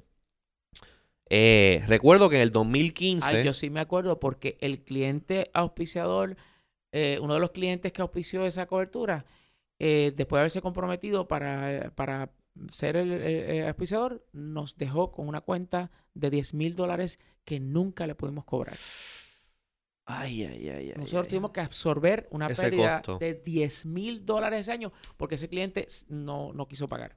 [1.30, 6.36] eh, recuerdo que en el 2015, Ay, yo sí me acuerdo porque el cliente auspiciador,
[6.92, 9.24] eh, uno de los clientes que auspició esa cobertura,
[9.78, 12.30] eh, después de haberse comprometido para, para
[12.68, 17.60] ser el, el- el auspiciador, nos dejó con una cuenta de 10 mil dólares que
[17.60, 18.76] nunca le pudimos cobrar.
[20.06, 21.30] ay, ay, ay, ay, Nosotros ay.
[21.30, 23.18] tuvimos que absorber una Ese pérdida costo.
[23.18, 27.16] de 10 mil dólares ese año porque ese cliente no, no quiso pagar.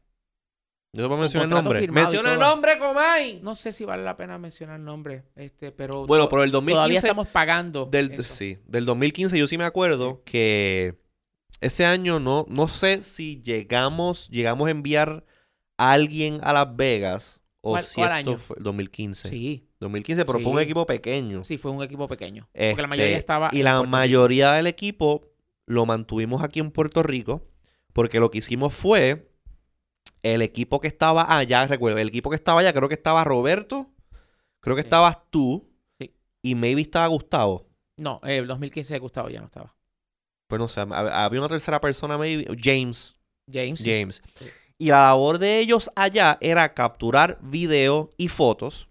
[0.95, 1.87] Yo te puedo mencionar el nombre.
[1.91, 3.41] Menciona el nombre, Comay.
[3.43, 6.75] No sé si vale la pena mencionar el nombre, este, pero Bueno, pero el todavía
[6.75, 7.85] 2015 estamos pagando.
[7.85, 8.23] del eso.
[8.23, 10.95] sí, del 2015 yo sí me acuerdo que
[11.61, 15.25] ese año no no sé si llegamos llegamos a enviar
[15.77, 18.37] a alguien a Las Vegas o ¿Cuál- si cuál esto año?
[18.39, 19.27] fue 2015.
[19.29, 20.63] Sí, 2015, pero fue un Sí.
[20.63, 21.43] equipo pequeño.
[21.43, 22.47] sí, fue un equipo pequeño.
[22.53, 23.49] Porque la mayoría Este, estaba.
[23.51, 25.27] Y la mayoría del equipo
[25.65, 27.43] lo mantuvimos aquí en Puerto Rico
[27.93, 29.29] porque lo que hicimos fue
[30.23, 33.87] el equipo que estaba allá, recuerdo, el equipo que estaba allá, creo que estaba Roberto,
[34.61, 34.87] creo que Sí.
[34.87, 36.13] estabas tú Sí.
[36.41, 37.67] y maybe estaba Gustavo.
[37.97, 39.75] No, eh, el 2015 Gustavo ya no estaba.
[40.47, 43.15] Pues no sé, hab- había una tercera persona, maybe, James.
[43.51, 43.81] James.
[43.83, 44.21] James.
[44.35, 44.45] Sí.
[44.77, 48.87] Y la labor de ellos allá era capturar video y fotos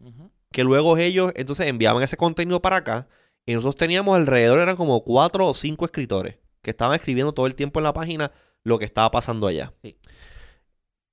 [0.52, 3.08] que luego ellos entonces enviaban ese contenido para acá
[3.44, 7.54] y nosotros teníamos alrededor, eran como cuatro o cinco escritores que estaban escribiendo todo el
[7.54, 8.32] tiempo en la página
[8.64, 9.72] lo que estaba pasando allá.
[9.82, 9.96] Sí.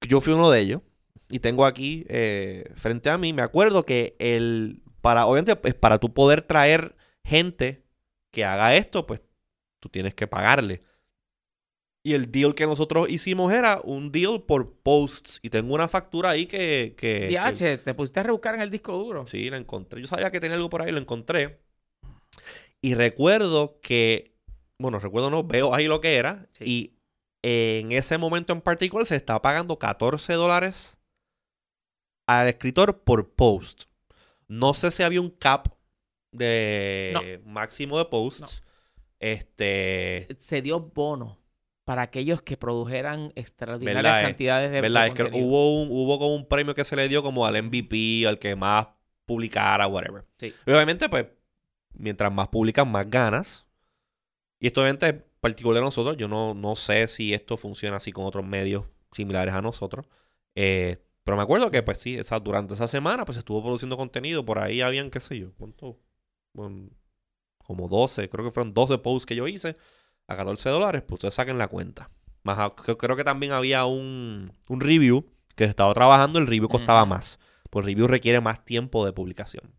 [0.08, 0.82] Yo fui uno de ellos
[1.30, 6.00] y tengo aquí eh, frente a mí, me acuerdo que el, para, obviamente, pues, para
[6.00, 7.84] tú poder traer gente
[8.32, 9.22] que haga esto, pues
[9.84, 10.82] tú tienes que pagarle.
[12.06, 15.40] Y el deal que nosotros hicimos era un deal por posts.
[15.42, 16.96] Y tengo una factura ahí que...
[16.98, 19.26] que, que- DH, te pusiste a rebuscar en el disco duro.
[19.26, 20.00] Sí, la encontré.
[20.00, 21.60] Yo sabía que tenía algo por ahí, lo encontré.
[22.82, 24.36] Y recuerdo que,
[24.80, 26.48] bueno, recuerdo no, veo ahí lo que era.
[26.54, 26.64] Sí.
[26.66, 26.94] Y
[27.42, 30.98] en ese momento en particular se estaba pagando 14 dólares
[32.28, 33.84] al escritor por post.
[34.48, 35.68] No sé si había un cap
[36.34, 38.62] de máximo de posts.
[39.24, 41.38] Este, Se dio bono
[41.86, 45.08] para aquellos que produjeran extraordinarias ¿Verdad, cantidades de, de ¿verdad?
[45.08, 48.28] Es que hubo, un, hubo como un premio que se le dio como al MVP,
[48.28, 48.88] al que más
[49.26, 50.26] publicara, whatever.
[50.36, 50.54] Sí.
[50.66, 51.28] Y obviamente, pues,
[51.94, 53.66] mientras más publican, más ganas.
[54.60, 56.18] Y esto obviamente es particular a nosotros.
[56.18, 58.84] Yo no, no sé si esto funciona así con otros medios
[59.14, 60.06] similares a nosotros.
[60.56, 64.44] Eh, pero me acuerdo que, pues sí, esa, durante esa semana, pues estuvo produciendo contenido.
[64.44, 65.98] Por ahí habían, qué sé yo, ¿cuánto?
[66.52, 66.90] Bueno,
[67.64, 69.78] como 12, creo que fueron 12 posts que yo hice
[70.28, 71.04] a 14 dólares.
[71.08, 72.10] Pues ustedes saquen la cuenta.
[72.44, 76.40] Más, creo, que también había un, un review que se estaba trabajando.
[76.40, 77.40] El review costaba más.
[77.70, 79.74] Pues el review requiere más tiempo de publicación.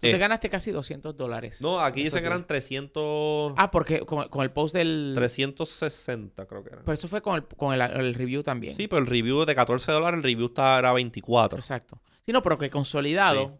[0.00, 1.60] Tú te eh, ganaste casi 200 dólares.
[1.60, 3.54] No, aquí Eso dice que eran 300...
[3.56, 5.14] Ah, porque con, con el post del...
[5.16, 6.82] 360 creo que era.
[6.82, 8.76] Pero eso fue con el, con el, el review también.
[8.76, 11.58] Sí, pero el review de 14 dólares, el review está, era 24.
[11.58, 12.00] Exacto.
[12.24, 13.58] Sí, no, pero que consolidado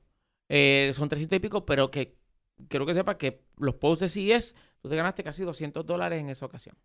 [0.49, 2.18] eh, son 300 y pico, pero que
[2.69, 6.29] quiero que sepas que los posts de CES, tú te ganaste casi 200 dólares en
[6.31, 6.77] esa ocasión.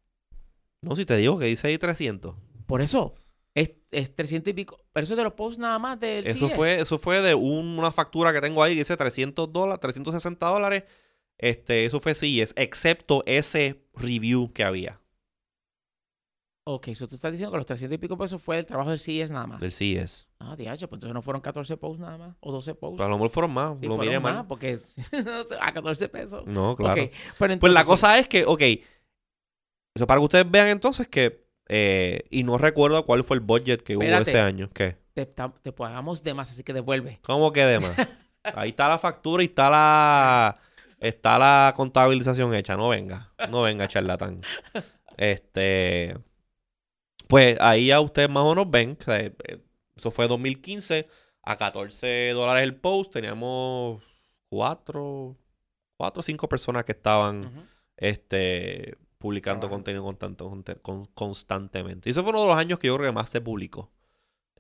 [0.81, 2.35] No, si te digo que dice ahí 300.
[2.65, 3.15] Por eso,
[3.55, 4.79] es, es 300 y pico.
[4.91, 6.55] Pero eso es de los posts nada más del Eso CES.
[6.57, 10.47] fue, eso fue de un- una factura que tengo ahí que dice 300 dólares, 360
[10.47, 10.83] dólares.
[11.37, 14.99] Este, eso fue CES, excepto ese review que había
[16.65, 18.99] Ok, eso tú estás diciendo que los 300 y pico pesos fue el trabajo del
[18.99, 19.59] CES nada más.
[19.59, 20.27] del CES.
[20.39, 22.97] Ah, DH, pues entonces no fueron 14 posts nada más, o 12 posts.
[22.97, 24.47] Pero a lo mejor fueron más, Sí, lo fueron miré más, mal.
[24.47, 24.77] porque
[25.61, 26.45] a 14 pesos.
[26.45, 27.09] No, claro.
[27.37, 28.61] Pero Pues la cosa es que, ok,
[29.95, 33.83] eso para que ustedes vean entonces que Eh, y no recuerdo cuál fue el budget
[33.83, 34.69] que hubo ese año.
[34.73, 34.97] ¿Qué?
[35.13, 37.19] Te, te pagamos de más, así que devuelve.
[37.23, 37.95] ¿Cómo que de más?
[38.43, 40.59] Ahí está la factura y está la
[40.99, 42.75] está la contabilización hecha.
[42.75, 44.41] No venga, no venga, charlatán.
[45.17, 46.17] Este,
[47.27, 49.33] pues ahí ya ustedes más o menos ven, o sea, eh,
[49.95, 51.07] eso fue 2015
[51.43, 53.13] a 14 dólares el post.
[53.13, 54.01] Teníamos
[54.49, 55.37] cuatro,
[55.97, 62.09] cuatro o cinco personas que estaban este, publicando contenido constante- con- constantemente.
[62.09, 63.91] Y eso fue uno de los años que yo creo que más se publicó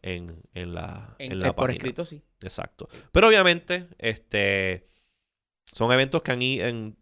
[0.01, 1.77] en, en la, En- en eh, la por página.
[1.77, 2.21] escrito, sí.
[2.41, 2.87] Exacto.
[3.11, 4.87] Pero obviamente, este
[5.71, 6.97] son eventos que han ido en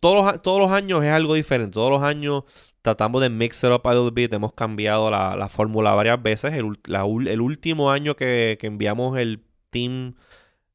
[0.00, 1.74] todos los, todos los años es algo diferente.
[1.74, 2.44] Todos los años
[2.82, 4.32] tratamos de mix it up a little bit.
[4.32, 6.54] Hemos cambiado la, la fórmula varias veces.
[6.54, 10.14] El, la último año que, que enviamos el team,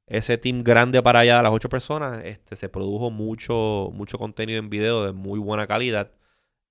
[0.08, 4.70] ese team grande para allá, las ocho personas, este, se produjo mucho, mucho contenido en
[4.70, 6.12] video de muy buena calidad.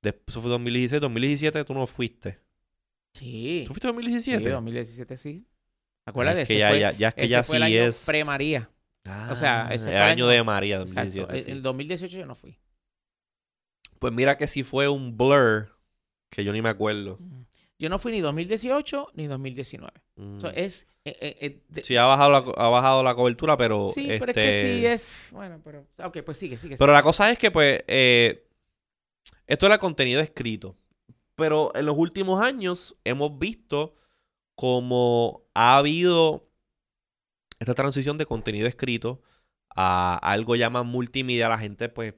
[0.03, 1.01] Después, eso fue 2016.
[1.01, 2.39] 2017 tú no fuiste.
[3.15, 3.63] Sí.
[3.67, 3.97] ¿Tú fuiste en Sí,
[4.33, 4.51] 2017?
[4.51, 5.47] 2017 sí.
[6.07, 7.57] Ah, Acuérdate, es que ese ya, fue, ya, ya es que ese ya fue sí
[7.57, 8.05] el año es.
[8.05, 8.71] pre-María.
[9.31, 10.95] O sea, ese Ah, fue el el año año- de María Exacto.
[11.01, 11.37] 2017.
[11.39, 11.51] El, sí.
[11.51, 12.59] el 2018 yo no fui.
[14.05, 15.75] Pues mira que sí fue un blur
[16.29, 17.19] que yo ni me acuerdo.
[17.79, 19.91] Yo no fui ni 2018 ni 2019.
[20.17, 20.37] Mm.
[20.37, 20.87] O sea, es...
[21.07, 23.89] eh, eh, eh, de- Sí, ha bajado la, ha bajado la cobertura, pero.
[23.89, 25.29] sí, pero es este, que sí es...
[25.33, 25.87] Bueno, pero...
[26.05, 26.77] Ok, pues sigue, sigue.
[26.77, 28.47] Pero la cosa es que, pues, eh,
[29.47, 30.77] esto era contenido escrito.
[31.35, 33.95] Pero en los últimos años hemos visto
[34.55, 36.47] como ha habido
[37.59, 39.23] esta transición de contenido escrito
[39.75, 41.49] a algo ya más multimedia.
[41.49, 42.13] La gente, pues,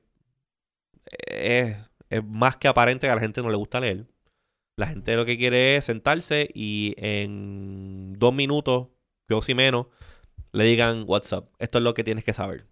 [1.26, 1.76] es,
[2.10, 4.06] es más que aparente que a la gente no le gusta leer.
[4.76, 8.88] La gente lo que quiere es sentarse y en dos minutos,
[9.28, 9.86] yo si menos,
[10.52, 11.48] le digan WhatsApp.
[11.58, 12.66] Esto es lo que tienes que saber.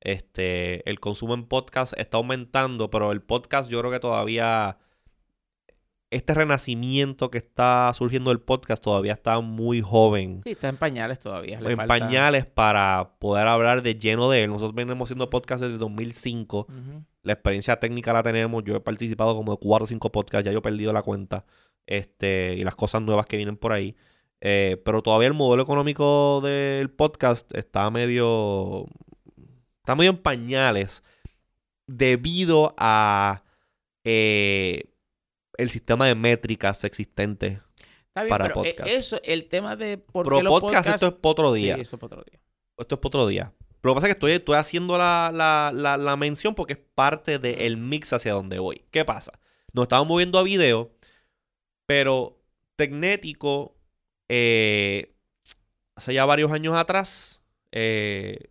[0.00, 4.78] Este, el consumo en podcast está aumentando, pero el podcast yo creo que todavía
[6.14, 10.40] este renacimiento que está surgiendo del podcast todavía está muy joven.
[10.44, 11.60] Sí, está en pañales todavía.
[11.60, 14.50] le en falta- pañales para poder hablar de lleno de él.
[14.50, 16.66] Nosotros venimos haciendo podcast desde 2005.
[16.68, 17.04] Ujú.
[17.22, 18.62] La experiencia técnica la tenemos.
[18.64, 20.44] Yo he participado como de 4 o 5 podcasts.
[20.46, 21.44] Ya yo he perdido la cuenta.
[21.86, 23.96] Este, y las cosas nuevas que vienen por ahí.
[24.40, 28.86] Eh, pero todavía el modelo económico del podcast está medio.
[29.78, 31.02] Está medio en pañales.
[31.86, 33.42] Debido a
[34.04, 34.84] eh,
[35.58, 37.60] el sistema de métricas existente.
[38.08, 38.90] Está bien, para pero eh, podcast.
[38.96, 41.74] eso, el tema de por Pero qué los podcast, esto es para otro día.
[41.76, 42.40] Sí, eso es para otro día.
[42.78, 43.52] Esto es para otro día.
[43.82, 46.78] Lo que pasa es que estoy, estoy haciendo la, la- la- la mención porque es
[46.94, 48.84] parte del mix hacia donde voy.
[48.90, 49.32] ¿Qué pasa?
[49.72, 50.92] Nos estamos moviendo a video,
[51.86, 52.40] pero
[52.76, 53.76] Tecnético,
[54.28, 55.14] eh,
[55.96, 58.50] hace ya varios años atrás, eh,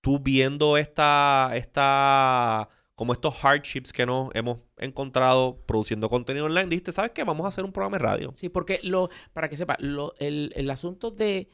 [0.00, 6.92] tú viendo esta, esta, como estos hardships que nos hemos encontrado produciendo contenido online, dijiste,
[6.92, 7.22] ¿sabes qué?
[7.24, 8.32] Vamos a hacer un programa de radio.
[8.36, 9.76] Sí, porque lo, para que sepa,
[10.18, 11.48] el, el asunto de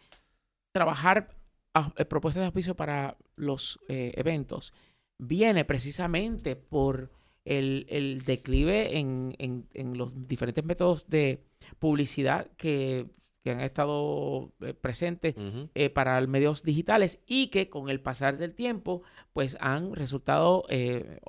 [0.73, 1.37] trabajar
[1.75, 4.73] a- eh, propuestas de auspicio para los eh, eventos
[5.19, 7.11] viene precisamente por
[7.45, 11.43] el, el declive en- en los diferentes métodos de
[11.81, 13.07] publicidad que,
[13.43, 15.69] que han estado eh, presentes Ujú.
[15.75, 19.03] eh, para medios digitales y que con el pasar del tiempo
[19.33, 21.21] pues han resultado, eh,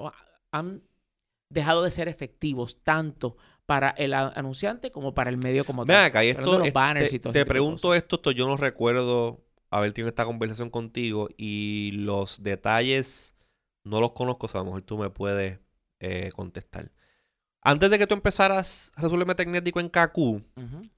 [0.52, 0.84] han
[1.50, 6.06] dejado de ser efectivos tanto para el anunciante como para el medio como Ven tal.
[6.06, 9.94] acá, y esto, los banners te, y todo pregunto esto, esto yo no recuerdo haber
[9.94, 13.36] tenido esta conversación contigo y los detalles
[13.84, 15.60] no los conozco, o sea, a lo mejor tú me puedes
[16.34, 16.92] contestar.
[17.62, 20.90] Antes de que tú empezaras a resolverme tecnético en Ujú.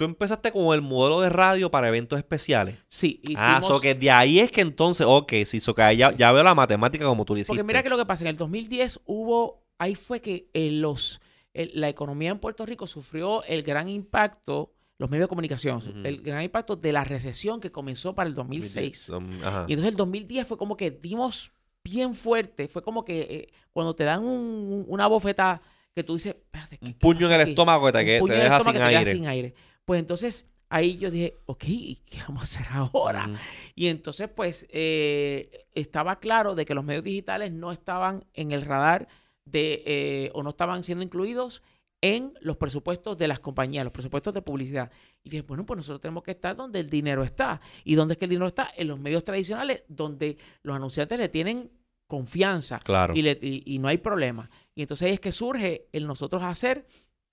[0.00, 2.78] Tú empezaste con el modelo de radio para eventos especiales.
[2.88, 3.42] Sí, hicimos...
[3.44, 6.42] Ah, so que de ahí es que entonces, ok, sí, so que ya, ya veo
[6.42, 7.48] la matemática como tú hiciste.
[7.48, 11.20] Porque mira que lo que pasa, en el 2010 hubo, ahí fue que eh, los,
[11.52, 16.22] el- la economía en Puerto Rico sufrió el gran impacto, los medios de comunicación, el
[16.22, 19.10] gran impacto de la recesión que comenzó para el 2006.
[19.10, 19.66] Um, ajá.
[19.68, 21.52] Y entonces el 2010 fue como que dimos
[21.84, 25.60] bien fuerte, fue como que eh, cuando te dan un- una bofeta
[25.94, 27.50] que tú dices, espérate, ¿qué- Un puño en el aquí?
[27.50, 29.10] estómago que te, que te puño en el deja sin que te deja aire.
[29.12, 29.54] sin aire.
[29.84, 33.28] Pues entonces ahí yo dije, ok, ¿y ¿qué vamos a hacer ahora?
[33.74, 38.62] Y entonces, pues, eh, estaba claro de que los medios digitales no estaban en el
[38.62, 39.08] radar
[39.44, 41.62] de, eh, o no estaban siendo incluidos
[42.02, 44.90] en los presupuestos de las compañías, los presupuestos de publicidad.
[45.22, 47.60] Y dije, bueno, pues nosotros tenemos que estar donde el dinero está.
[47.84, 48.68] ¿Y dónde es que el dinero está?
[48.76, 51.70] En los medios tradicionales, donde los anunciantes le tienen
[52.06, 53.12] confianza Claro.
[53.14, 54.48] y, le- y- y no hay problema.
[54.74, 56.86] Y entonces ahí es que surge el nosotros hacer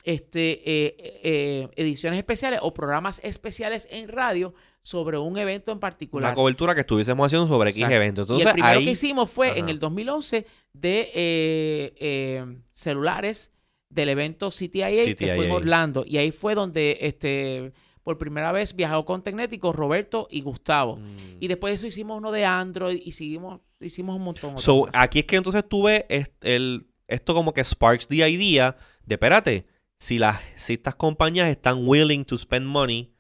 [0.07, 6.29] este, eh, eh, ediciones especiales o programas especiales en radio sobre un evento en particular.
[6.29, 8.21] Una cobertura que estuviésemos haciendo sobre X evento.
[8.21, 8.85] y Entonces, el primero ahí...
[8.85, 13.51] que hicimos fue en el 2011 de eh, eh, celulares
[13.89, 15.53] del evento CTIA, que fue en CTIA.
[15.53, 16.05] Orlando.
[16.07, 20.95] Y ahí fue donde este, por primera vez viajó con Tecnético Roberto y Gustavo.
[20.95, 21.37] Mm.
[21.41, 24.57] Y después de eso hicimos uno de Android y seguimos, hicimos un montón.
[24.57, 26.05] So, aquí es que entonces tuve
[26.39, 29.65] el, esto como que sparks the idea de, espérate,
[29.99, 33.13] si, las, si estas compañías están willing to spend money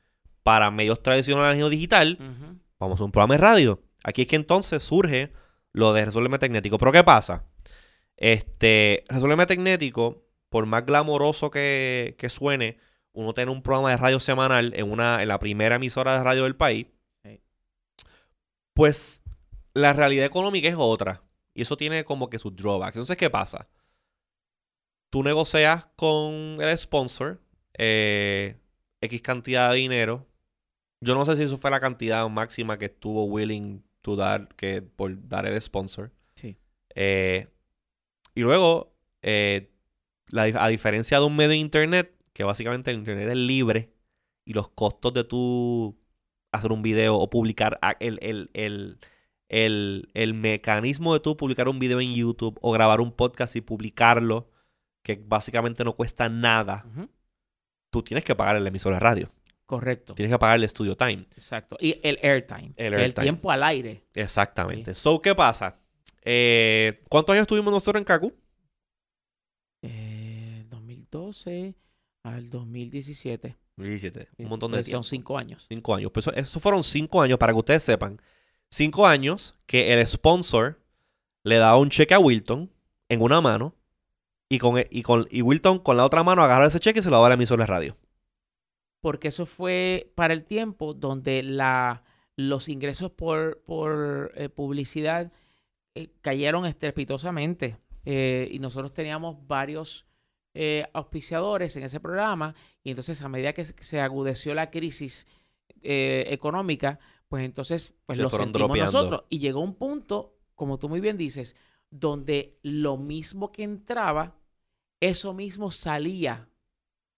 [0.43, 2.17] para medios tradicionales y no digital,
[2.79, 3.81] vamos a un programa de radio.
[4.03, 5.33] Aquí es que entonces surge
[5.73, 6.77] lo de Resuélveme Tecnético.
[6.77, 7.45] Pero ¿qué pasa?
[8.15, 12.77] Este, Resuélveme Tecnético, por más glamoroso que, que suene,
[13.11, 16.43] uno tiene un programa de radio semanal en, una, en la primera emisora de radio
[16.43, 16.87] del país,
[17.23, 17.41] Sí.
[18.73, 19.23] pues
[19.73, 21.23] la realidad económica es otra.
[21.53, 22.95] Y eso tiene como que sus drawbacks.
[22.95, 23.67] Entonces, ¿qué pasa?
[25.09, 27.41] Tú negocias con el sponsor
[27.77, 28.57] eh,
[29.01, 30.27] X cantidad de dinero.
[31.01, 34.81] Yo no sé si eso fue la cantidad máxima que estuvo willing to dar que
[34.81, 36.11] por dar el sponsor.
[36.35, 36.57] Sí.
[36.95, 37.47] Eh,
[38.33, 39.71] y luego, eh,
[40.31, 43.91] la a diferencia de un medio de internet, que básicamente el internet es libre
[44.45, 45.97] y los costos de tú
[46.51, 48.99] hacer un video o publicar el, el, el,
[49.49, 53.61] el, el mecanismo de tú publicar un video en YouTube o grabar un podcast y
[53.61, 54.49] publicarlo,
[55.07, 56.85] que básicamente no cuesta nada,
[57.89, 59.31] tú tienes que pagar el emisor de radio.
[59.65, 60.15] Correcto.
[60.15, 61.25] Tienes que pagar el studio time.
[61.31, 61.77] Exacto.
[61.79, 62.73] Y el airtime.
[62.75, 64.03] El El, tiempo al aire.
[64.13, 64.93] Exactamente.
[64.93, 65.79] So, ¿qué pasa?
[66.23, 68.33] Eh, ¿Cuántos años estuvimos nosotros en Kaku?
[69.81, 71.73] Eh, 2012
[72.23, 73.55] al 2017.
[73.77, 74.27] 17.
[74.35, 75.03] Sí, Un montón de tiempo.
[75.03, 75.65] Son cinco años.
[75.69, 76.11] Cinco años.
[76.13, 78.19] Pues eso, fueron cinco años, para que ustedes sepan.
[78.69, 80.81] Cinco años que el sponsor
[81.45, 82.69] le daba un cheque a Wilton
[83.07, 83.73] en una mano
[84.49, 87.09] y, con, y, con, y Wilton con la otra mano agarra ese cheque y se
[87.09, 87.97] lo daba a la emisora de radio.
[89.01, 92.03] Porque eso fue para el tiempo donde la,
[92.35, 95.31] los ingresos por, por eh, publicidad
[95.95, 97.77] eh, cayeron estrepitosamente.
[98.05, 100.05] Eh, y nosotros teníamos varios
[100.93, 102.55] auspiciadores en ese programa.
[102.83, 105.27] Y entonces, a medida que se- agudeció la crisis
[105.83, 108.91] económica, pues entonces pues Se lo sentimos dropeando.
[108.91, 109.23] nosotros.
[109.29, 111.55] Y llegó un punto, como tú muy bien dices,
[111.91, 114.35] donde lo mismo que entraba,
[114.99, 116.47] eso mismo salía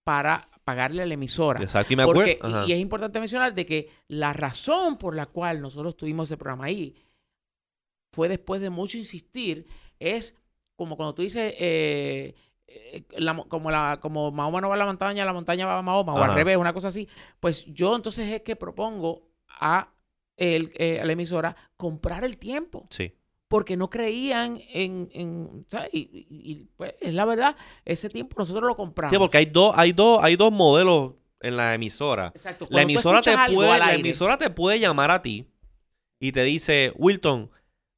[0.04, 1.64] para pagarle a la emisora.
[1.64, 1.94] Exacto.
[1.94, 2.22] Y me acuerdo.
[2.40, 6.30] Porque- y, y es importante mencionar de que la razón por la cual nosotros tuvimos
[6.30, 6.96] ese programa ahí
[8.12, 9.66] fue después de mucho insistir,
[10.00, 10.36] es
[10.76, 12.34] como cuando tú dices, eh,
[12.68, 15.82] eh, la como, la, como Mahoma no va a la montaña, la montaña va a
[15.82, 17.08] Mahoma, o al revés, una cosa así.
[17.40, 19.92] Pues yo entonces es que propongo a,
[20.38, 23.12] el, eh, a la emisora comprar el tiempo Sí.
[23.50, 25.90] Porque no creían en, en ¿sabes?
[25.92, 29.12] Y, y- y, pues es la verdad, ese tiempo nosotros lo compramos.
[29.14, 32.32] Sí, porque hay dos, hay dos, hay dos modelos en la emisora.
[32.34, 32.68] Exacto.
[32.70, 35.48] La emisora, te puede, la emisora te puede llamar a ti
[36.22, 37.50] y te dice, Wilton,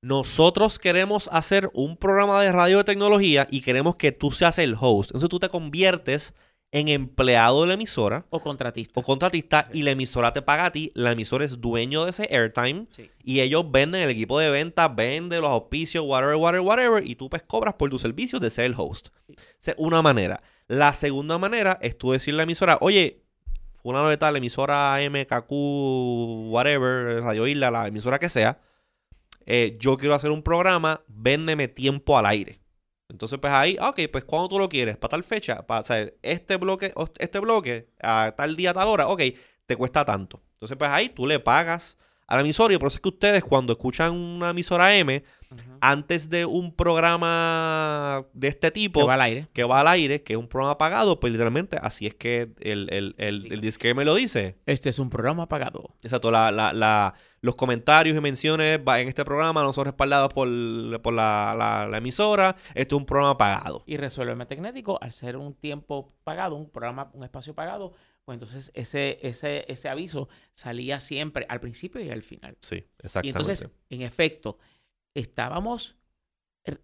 [0.03, 4.75] nosotros queremos hacer un programa de radio de tecnología y queremos que tú seas el
[4.79, 5.11] host.
[5.11, 6.33] Entonces tú te conviertes
[6.73, 8.97] en empleado de la emisora o contratista.
[8.99, 10.91] o contratista y la emisora te paga a ti.
[10.95, 13.09] La emisora es dueño de ese airtime Sí.
[13.23, 17.29] y ellos venden el equipo de venta, vende los auspicios, whatever, whatever, whatever, y tú
[17.29, 19.09] pues cobras por tus servicios de ser el host.
[19.27, 19.35] Sí.
[19.59, 20.41] Esa es una manera.
[20.67, 23.21] La segunda manera es tú decirle a la emisora, oye,
[23.83, 25.51] fulano de tal, emisora MKQ,
[26.49, 28.61] whatever, Radio Isla, la emisora que sea,
[29.45, 32.60] eh, yo quiero hacer un programa, véndeme tiempo al aire.
[33.11, 36.09] Entonces, pues ahí, ah, ok, pues cuando tú lo quieres, para tal fecha, para sea,
[36.21, 39.21] este bloque, este bloque, a tal día, tal hora, ok,
[39.65, 40.41] te cuesta tanto.
[40.53, 41.97] Entonces, pues ahí tú le pagas
[42.27, 45.23] a la emisora y por eso es que ustedes cuando escuchan una emisora M,
[45.81, 49.47] Antes de un programa de este tipo que va al aire.
[49.53, 52.87] que va al aire, que es un programa pagado, pues literalmente así es que el,
[52.91, 54.57] el, el, el disclaimer lo dice.
[54.65, 55.95] Este es un programa pagado.
[56.01, 60.47] Exacto, la, la, la- los comentarios y menciones en este programa no son respaldados por,
[61.01, 62.55] por la, emisora.
[62.75, 63.83] Esto es un programa pagado.
[63.87, 67.93] Y Resuélveme Tecnético, al ser un tiempo pagado, un programa, un espacio pagado,
[68.25, 72.57] pues entonces ese, ese, ese aviso salía siempre al principio y al final.
[72.59, 73.39] Sí, Y exactamente.
[73.39, 74.59] entonces, en efecto,
[75.13, 75.95] estábamos.
[76.63, 76.79] er-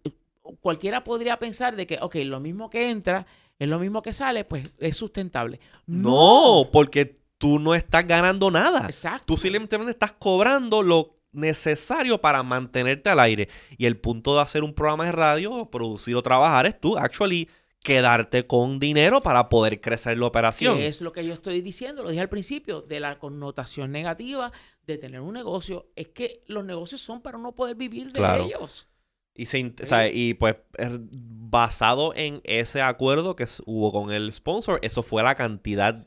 [0.60, 3.26] Cualquiera podría pensar de que, ok, lo mismo que entra
[3.58, 5.60] es lo mismo que sale, pues es sustentable.
[5.86, 8.86] no, porque tú no estás ganando nada.
[8.86, 9.24] Exacto.
[9.26, 13.48] Tú simplemente estás cobrando lo necesario para mantenerte al aire.
[13.76, 17.48] Y el punto de hacer un programa de radio, producir o trabajar, es tú, actually,
[17.82, 20.76] quedarte con dinero para poder crecer la operación.
[20.78, 24.52] Que es lo que yo estoy diciendo, lo dije al principio, de la connotación negativa
[24.86, 25.86] de tener un negocio.
[25.96, 28.44] Es que los negocios son para uno poder vivir de Claro.
[28.44, 28.88] ellos.
[29.34, 29.84] Y, se int- Sí.
[29.84, 35.02] o sea, y pues er, basado en ese acuerdo que hubo con el sponsor, eso
[35.02, 36.04] fue la cantidad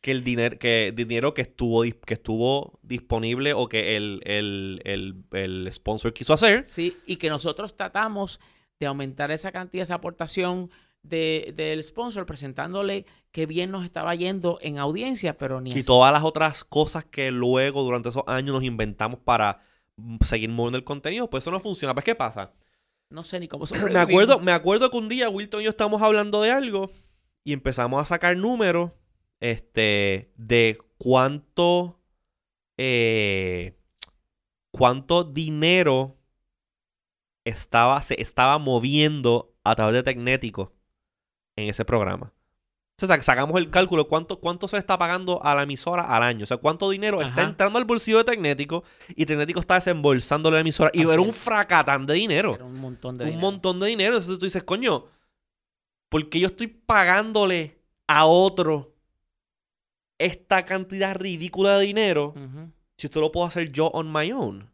[0.00, 5.22] que el dinero que dinero que estuvo que estuvo disponible o que el, el, el,
[5.32, 6.66] el sponsor quiso hacer.
[6.66, 8.40] Sí, y que nosotros tratamos
[8.80, 10.68] de aumentar esa cantidad, esa aportación
[11.02, 15.84] de- del sponsor presentándole qué bien nos estaba yendo en audiencia, pero ni Y así.
[15.84, 19.60] todas las otras cosas que luego durante esos años nos inventamos para
[19.96, 21.92] mm, seguir moviendo el contenido, pues eso no funciona.
[21.94, 22.52] Pues, ¿qué pasa?
[23.10, 26.00] No sé ni cómo Me acuerdo, me acuerdo que un día Wilton y yo estábamos
[26.02, 26.90] hablando de algo
[27.44, 28.92] y empezamos a sacar números
[29.40, 32.00] este, de cuánto,
[32.78, 33.76] eh,
[34.72, 36.16] cuánto dinero
[37.44, 40.72] estaba, se estaba moviendo a través de Tecnético
[41.56, 42.32] en ese programa.
[43.02, 46.22] O sea, sacamos el cálculo, cuánto, cuánto se le está pagando a la emisora al
[46.22, 46.44] año.
[46.44, 48.84] O sea, cuánto dinero está entrando al bolsillo de Tecnético
[49.16, 50.90] y Tecnético está desembolsándole a la emisora.
[50.94, 53.50] Y Así era un fracatán de dinero Era un montón de un dinero.
[53.50, 54.14] montón de dinero.
[54.14, 55.06] Entonces tú dices, coño,
[56.08, 58.94] ¿por qué yo estoy pagándole a otro
[60.18, 62.34] esta cantidad ridícula de dinero
[62.96, 64.70] si esto lo puedo hacer yo on my own?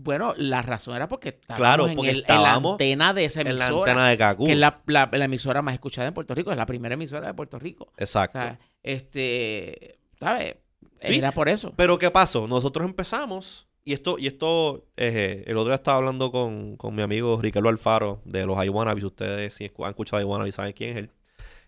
[0.00, 3.66] Bueno, la razón era porque estábamos Claro, en, el- la antena de esa En la
[3.66, 4.46] emisora, antena de Kaku.
[4.46, 7.26] que es la, la- la emisora más escuchada en Puerto Rico, es la primera emisora
[7.26, 7.84] de Puerto Rico.
[7.84, 8.38] O Exacto.
[8.40, 10.56] sea, este, ¿sabes?
[11.02, 11.16] Sí.
[11.18, 11.72] Era por eso.
[11.76, 12.46] Pero ¿qué pasó?
[12.48, 17.02] Nosotros empezamos, y esto, y esto, eh, el otro día estaba hablando con, con mi
[17.02, 19.02] amigo Ricardo Alfaro de los iWannabes.
[19.04, 21.10] Ustedes si han escuchado iWannabes saben quién es él.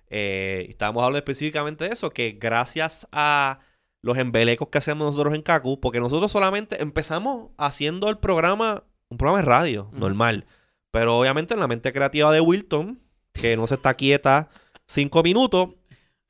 [0.08, 3.60] Eh, estábamos hablando específicamente de eso, que gracias a
[4.02, 9.18] los embelecos que hacemos nosotros en Kaku, porque nosotros solamente empezamos haciendo el programa, un
[9.18, 10.46] programa de radio, normal.
[10.90, 13.00] Pero obviamente en la mente creativa de Wilton,
[13.32, 14.48] que no se está quieta
[14.86, 15.70] cinco minutos,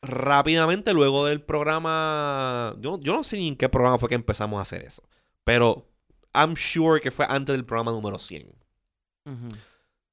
[0.03, 4.59] rápidamente luego del programa, yo, yo no sé ni en qué programa fue que empezamos
[4.59, 5.03] a hacer eso,
[5.45, 5.87] pero
[6.35, 8.47] I'm sure que fue antes del programa número 100.
[9.27, 9.49] Ujú.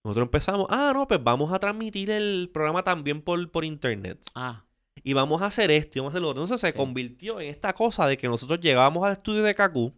[0.04, 4.20] Nosotros empezamos, ah, no, pues vamos a transmitir el programa también por, por internet.
[4.36, 4.64] Ah,
[5.08, 6.44] Y vamos a hacer esto y vamos a hacer lo otro.
[6.44, 9.94] Entonces se convirtió en esta cosa de que nosotros llegábamos al estudio de Kaku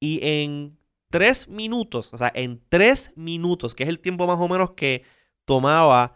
[0.00, 0.78] y en
[1.10, 5.02] tres minutos, o sea, en tres minutos, que es el tiempo más o menos que
[5.44, 6.14] tomaba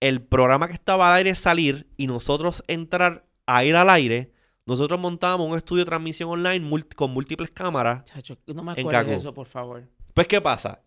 [0.00, 4.32] el programa que estaba al aire salir y nosotros entrar a ir al aire,
[4.64, 8.04] nosotros montábamos un estudio de transmisión online multi- con múltiples cámaras.
[8.06, 9.86] chacho, no me acuerdo de eso, por favor.
[10.14, 10.80] Pues, ¿qué pasa?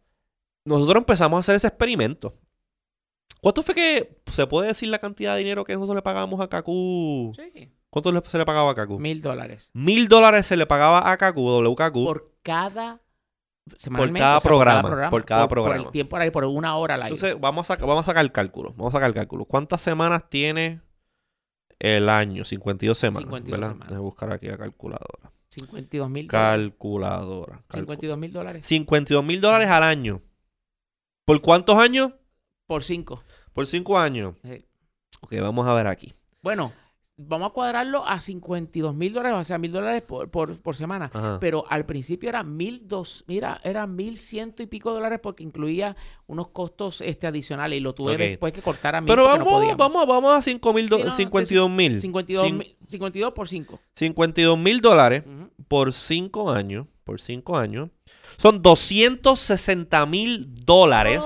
[0.65, 2.33] Nosotros empezamos a hacer ese experimento.
[3.39, 6.47] ¿Cuánto fue que se puede decir la cantidad de dinero que nosotros le pagamos a
[6.47, 7.31] Kaku?
[7.35, 7.71] Sí.
[7.89, 8.99] ¿Cuánto se le pagaba a Kaku?
[8.99, 9.69] Mil dólares.
[9.73, 11.93] Mil dólares se le pagaba a Kaku, WKQ.
[12.05, 13.01] Por cada...
[13.77, 15.83] semanalmente, cada o sea, programa, por cada Por programa.
[15.85, 17.15] el tiempo aire, por una hora al aire.
[17.15, 18.71] Entonces, vamos a, vamos a sacar el cálculo.
[18.77, 19.45] Vamos a sacar el cálculo.
[19.45, 20.81] ¿Cuántas semanas tiene
[21.79, 22.45] el año?
[22.45, 23.23] 52 semanas.
[23.23, 23.67] 52 ¿verdad?
[23.73, 23.89] semanas.
[23.89, 25.31] Déjame buscar aquí la calculadora.
[25.49, 26.59] 52 mil dólares.
[26.71, 27.61] Calculadora.
[27.67, 28.65] Calcu- 52 mil dólares.
[28.67, 30.21] 52 mil dólares al año.
[31.25, 32.13] ¿Por cuántos años?
[32.71, 33.21] Por 5.
[33.51, 34.35] Por cinco años.
[35.19, 36.13] Ok, vamos a ver aquí.
[36.41, 36.71] Bueno,
[37.17, 41.11] vamos a cuadrarlo a 52 mil dólares, o sea, mil dólares por, por, por semana.
[41.13, 41.37] Ajá.
[41.41, 45.97] Pero al principio era mil dos, mira, era mil ciento y pico dólares porque incluía
[46.27, 49.75] unos costos este, adicionales y lo tuve después que cortar a mil Pero vamos, no
[49.75, 51.99] vamos, vamos a 5 mil, do- Sí, no, 52 mil.
[51.99, 53.81] 52, Cin- mil- 52 por 5.
[53.97, 55.25] 52 mil dólares
[55.67, 56.87] por 5 años.
[57.03, 57.89] Por 5 años.
[58.37, 61.21] Son 260 mil dólares.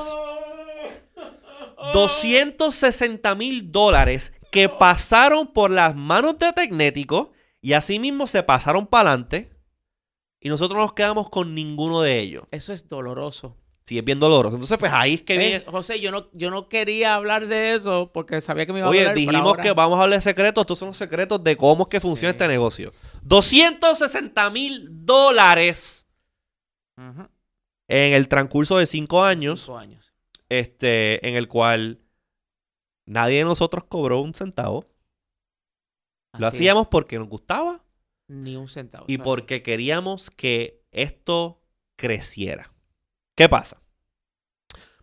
[1.94, 7.32] 260 mil dólares que pasaron por las manos de Tecnético
[7.62, 9.52] y asimismo se pasaron para adelante.
[10.40, 12.44] Y nosotros no nos quedamos con ninguno de ellos.
[12.52, 13.58] Eso es doloroso.
[13.88, 14.56] Sí, es bien doloroso.
[14.56, 15.64] Entonces, pues ahí es que viene.
[15.66, 18.92] José, yo no, yo no quería hablar de eso porque sabía que me iba a
[18.92, 20.62] Oye, doler, pero dijimos ahora- que vamos a hablar de secretos.
[20.64, 22.94] Estos son los secretos de cómo es que funciona este negocio.
[23.24, 26.08] 260 mil dólares
[26.98, 29.60] en el transcurso de 5 años.
[29.62, 30.14] cinco años.
[30.60, 32.02] Este, en el cual
[33.06, 34.86] nadie de nosotros cobró un centavo.
[36.38, 36.54] Lo es.
[36.54, 37.84] hacíamos porque nos gustaba
[38.28, 39.06] Ni un centavo.
[39.08, 41.62] y porque queríamos que esto
[41.98, 42.74] creciera.
[43.36, 43.82] ¿Qué pasa?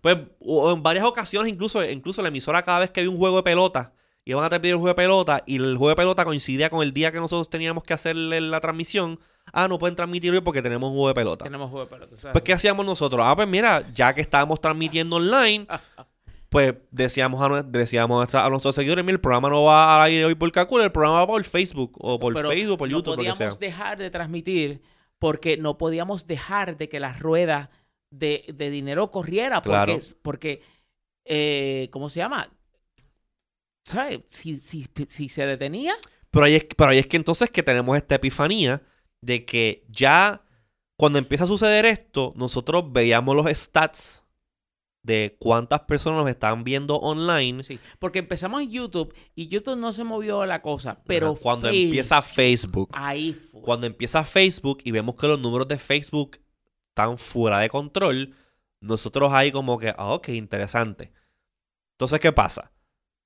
[0.01, 3.43] Pues en varias ocasiones, incluso, incluso la emisora cada vez que había un juego de
[3.45, 3.92] pelota,
[4.25, 6.93] iban a transmitir el juego de pelota y el juego de pelota coincidía con el
[6.93, 9.19] día que nosotros teníamos que hacer la transmisión.
[9.53, 11.45] Ah, no pueden transmitir hoy porque tenemos un juego de pelota.
[11.45, 12.15] Tenemos juego de pelota.
[12.15, 12.45] eso es Pues.
[12.45, 13.23] ¿qué hacíamos nosotros?
[13.25, 15.67] Ah, pues mira, ya que estábamos transmitiendo online,
[16.49, 20.25] pues decíamos a, decíamos a, a nuestros seguidores, mira, el programa no va al aire
[20.25, 23.15] hoy por Kakul, el programa va por Facebook, o por Pero Facebook, por no YouTube,
[23.25, 23.35] sea.
[23.35, 24.83] podíamos dejar de transmitir
[25.19, 27.71] porque no podíamos dejar de que la rueda
[28.11, 30.01] de, de dinero corriera porque, Claro.
[30.23, 30.63] porque
[31.25, 32.49] eh, ¿cómo se llama?
[33.85, 34.21] ¿Sabes?
[34.29, 35.95] Si, si, si se detenía,
[36.31, 38.83] Pero ahí, es, pero ahí es que entonces que tenemos esta epifanía
[39.21, 40.43] de que ya
[40.97, 44.25] cuando empieza a suceder esto, nosotros veíamos los stats
[45.03, 47.65] de cuántas personas nos estaban viendo online.
[47.65, 51.69] sí, porque empezamos en YouTube y YouTube no se movió la cosa, pero Ajá, cuando
[51.69, 52.91] Facebook, empieza Facebook.
[52.93, 53.61] ahí fue.
[53.63, 56.39] Cuando empieza Facebook y vemos que los números de Facebook
[56.91, 58.35] están fuera de control,
[58.81, 61.13] nosotros ahí como que, ah, ok, interesante.
[61.95, 62.71] Entonces, ¿qué pasa?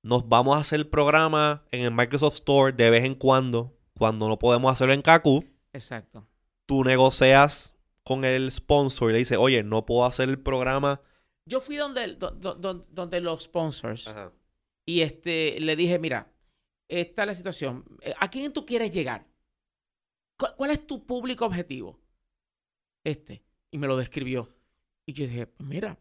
[0.03, 4.27] Nos vamos a hacer el programa en el Microsoft Store de vez en cuando, cuando
[4.27, 5.43] no podemos hacerlo en Kaku.
[5.73, 6.27] Exacto.
[6.65, 7.73] Tú negocias
[8.03, 11.01] con el sponsor y le dices, oye, no puedo hacer el programa.
[11.45, 14.31] Yo fui donde, do- do- do- donde los sponsors Ajá.
[14.85, 16.31] y este le dije, mira,
[16.89, 17.83] esta es la situación.
[18.01, 19.27] Eh, ¿A quién tú quieres llegar?
[20.37, 21.99] ¿Cu- ¿Cuál es tu público objetivo?
[23.03, 23.43] Este.
[23.71, 24.53] Y me lo describió.
[25.05, 25.99] Y yo dije, pues mira,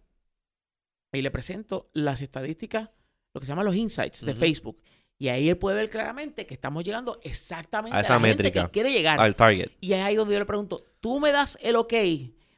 [1.12, 2.90] ahí le presento las estadísticas,
[3.36, 4.34] lo que se llama los insights de.
[4.34, 4.78] Facebook.
[5.18, 8.36] Y ahí él puede ver claramente que estamos llegando exactamente A a, esa la gente
[8.36, 8.68] que métrica.
[8.68, 9.18] quiere llegar.
[9.20, 9.70] Al target.
[9.80, 11.94] Y es ahí donde yo le pregunto, ¿tú me das el ok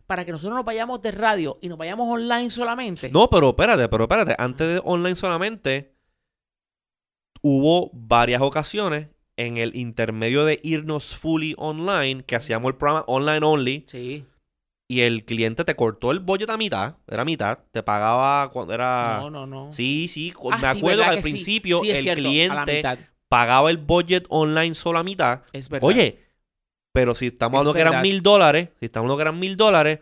[0.07, 3.11] para que nosotros nos vayamos de radio y nos vayamos online solamente?
[3.11, 4.35] No, pero espérate, pero espérate.
[4.39, 5.95] Antes de online solamente,
[7.43, 13.47] hubo varias ocasiones en el intermedio de irnos fully online, que hacíamos el programa online
[13.47, 14.25] only, Sí.
[14.91, 19.19] Y el cliente te cortó el budget a mitad, era mitad, te pagaba cuando era...
[19.21, 19.71] No, no, no.
[19.73, 22.83] Sí, sí, Ah, me sí, acuerdo que ¿verdad al principio Sí, el cierto, cliente
[23.29, 25.43] pagaba el budget online solo a mitad.
[25.53, 25.87] Es verdad.
[25.87, 26.25] Oye,
[26.93, 29.57] pero si estamos Es hablando que eran mil dólares, si estamos hablando que eran mil
[29.59, 30.01] dólares,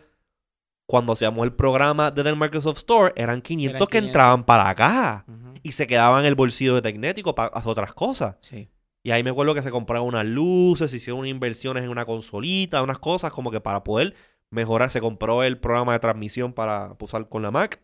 [0.87, 4.07] cuando hacíamos el programa desde el Microsoft Store, eran 500 Eran que 500.
[4.07, 5.53] entraban para Ujú.
[5.61, 8.37] y se quedaban en el bolsillo de Tecnético para hacer otras cosas.
[8.39, 8.69] Sí.
[9.03, 12.05] Y ahí me acuerdo que se compraban unas luces, se hicieron unas inversiones en una
[12.05, 14.15] consolita, unas cosas como que para poder
[14.51, 14.89] mejorar.
[14.89, 17.81] Se compró el programa de transmisión para usar con la Mac.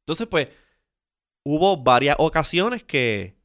[0.00, 0.48] Entonces, pues,
[1.44, 3.36] hubo varias ocasiones que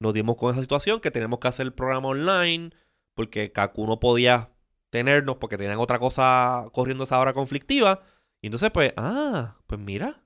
[0.00, 2.70] nos dimos con esa situación, que tenemos que hacer el programa online,
[3.14, 4.50] porque Kaku no podía
[4.90, 8.02] tenernos porque tenían otra cosa corriendo esa hora conflictiva.
[8.40, 10.22] Y entonces, pues, ah, pues mira.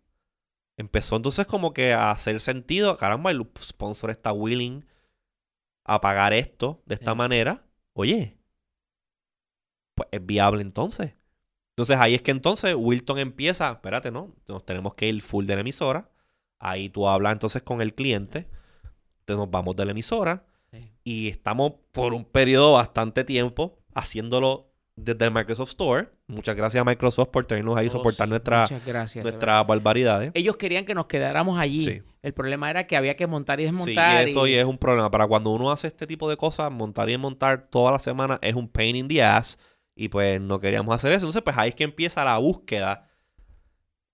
[0.78, 2.97] Empezó entonces como que a hacer sentido.
[2.97, 4.85] Caramba, el sponsor está willing
[5.85, 7.16] a pagar esto de esta Sí.
[7.16, 7.64] manera.
[7.95, 8.39] Oye,
[9.95, 11.14] pues es viable entonces.
[11.73, 14.31] Entonces ahí es que entonces Wilton empieza, espérate, ¿no?
[14.47, 16.09] Nos tenemos que ir full de la emisora.
[16.59, 18.47] Ahí tú hablas entonces con el cliente.
[19.20, 20.45] Entonces nos vamos de la emisora.
[20.70, 20.91] Sí.
[21.05, 26.09] Y estamos por un periodo bastante tiempo haciéndolo desde el Microsoft Store.
[26.27, 29.66] Muchas gracias a Microsoft por tenernos ahí, Oh, soportar sí, nuestra, nuestras verdad.
[29.66, 30.31] barbaridades.
[30.35, 31.81] Ellos querían que nos quedáramos allí.
[31.81, 32.03] Sí.
[32.23, 34.29] El problema era que había que montar y Sí, desmontar.
[34.29, 35.11] eso y- y es un problema.
[35.11, 38.55] Para cuando uno hace este tipo de cosas, montar y desmontar toda la semana es
[38.55, 39.59] un pain in the ass.
[39.95, 41.26] Y pues no queríamos hacer eso.
[41.26, 43.11] Entonces, pues ahí es que empieza la búsqueda.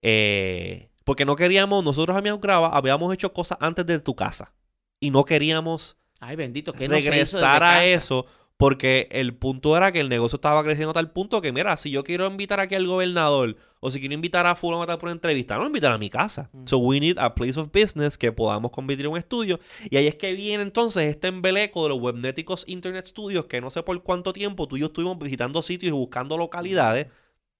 [0.03, 4.53] Eh, porque no queríamos, nosotros habíamos grabado, habíamos hecho cosas antes de tu casa.
[5.01, 7.85] Y no queríamos Ay, bendito, que no se hizo regresar desde a casa.
[7.85, 8.26] eso.
[8.59, 11.93] Porque el punto era que el negocio estaba creciendo a tal punto que, mira, si
[11.93, 15.13] yo quiero invitar aquí al gobernador o si quiero invitar a fulano a por una
[15.13, 16.51] entrevista, no lo invitar a mi casa.
[16.53, 16.67] Mm.
[16.67, 19.61] So we need a place of business que podamos convertir en un estudio.
[19.89, 23.71] Y ahí es que viene entonces este embeleco de los webnéticos Internet Studios que no
[23.71, 27.07] sé por cuánto tiempo tú y yo estuvimos visitando sitios y buscando localidades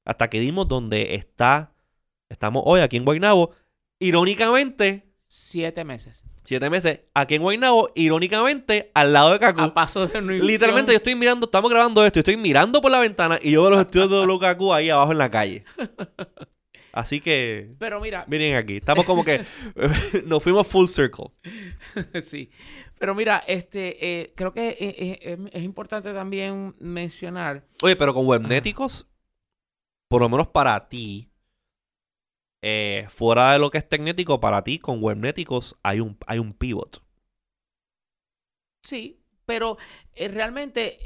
[0.05, 1.75] hasta que dimos donde está,
[2.29, 3.53] estamos hoy aquí en Guaynabo.
[4.01, 6.25] Irónicamente, Siete meses.
[6.45, 9.65] siete meses aquí en Guaynabo, irónicamente al lado de Cancún.
[9.65, 12.99] A paso de Literalmente yo estoy mirando, estamos grabando esto, y estoy mirando por la
[12.99, 15.65] ventana y yo veo los estudios de Lukaku ahí abajo en la calle.
[16.93, 19.45] Así que, Pero mira, miren aquí, estamos como que
[20.25, 21.27] nos fuimos full circle.
[22.23, 22.51] sí.
[22.99, 27.67] Pero mira, este, eh, creo que eh, eh, es, es importante también mencionar.
[27.83, 29.07] Oye, pero con webnéticos,
[30.09, 31.28] por lo menos para ti,
[32.63, 36.53] eh, fuera de lo que es tecnético, para ti con webnéticos hay un, hay un
[36.53, 37.03] pivot.
[38.83, 39.79] Sí, pero
[40.15, 40.99] eh, realmente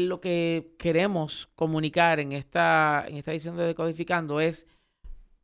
[0.00, 4.66] lo que queremos comunicar en esta, en esta edición de Decodificando es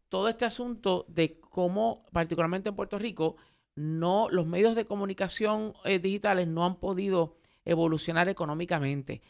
[0.08, 3.36] todo este asunto de cómo, particularmente en Puerto Rico,
[3.76, 9.22] no, los medios de comunicación eh, digitales no han podido evolucionar económicamente.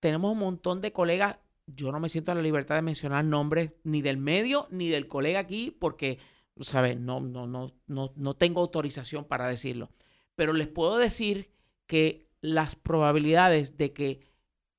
[0.00, 1.38] Tenemos un montón de colegas,
[1.74, 5.06] yo no me siento en la libertad de mencionar nombres ni del medio ni del
[5.06, 6.18] colega aquí porque,
[6.60, 6.98] ¿sabes?
[6.98, 9.90] No, no, no, no, no tengo autorización para decirlo.
[10.34, 11.50] Pero les puedo decir
[11.86, 14.20] que las probabilidades de que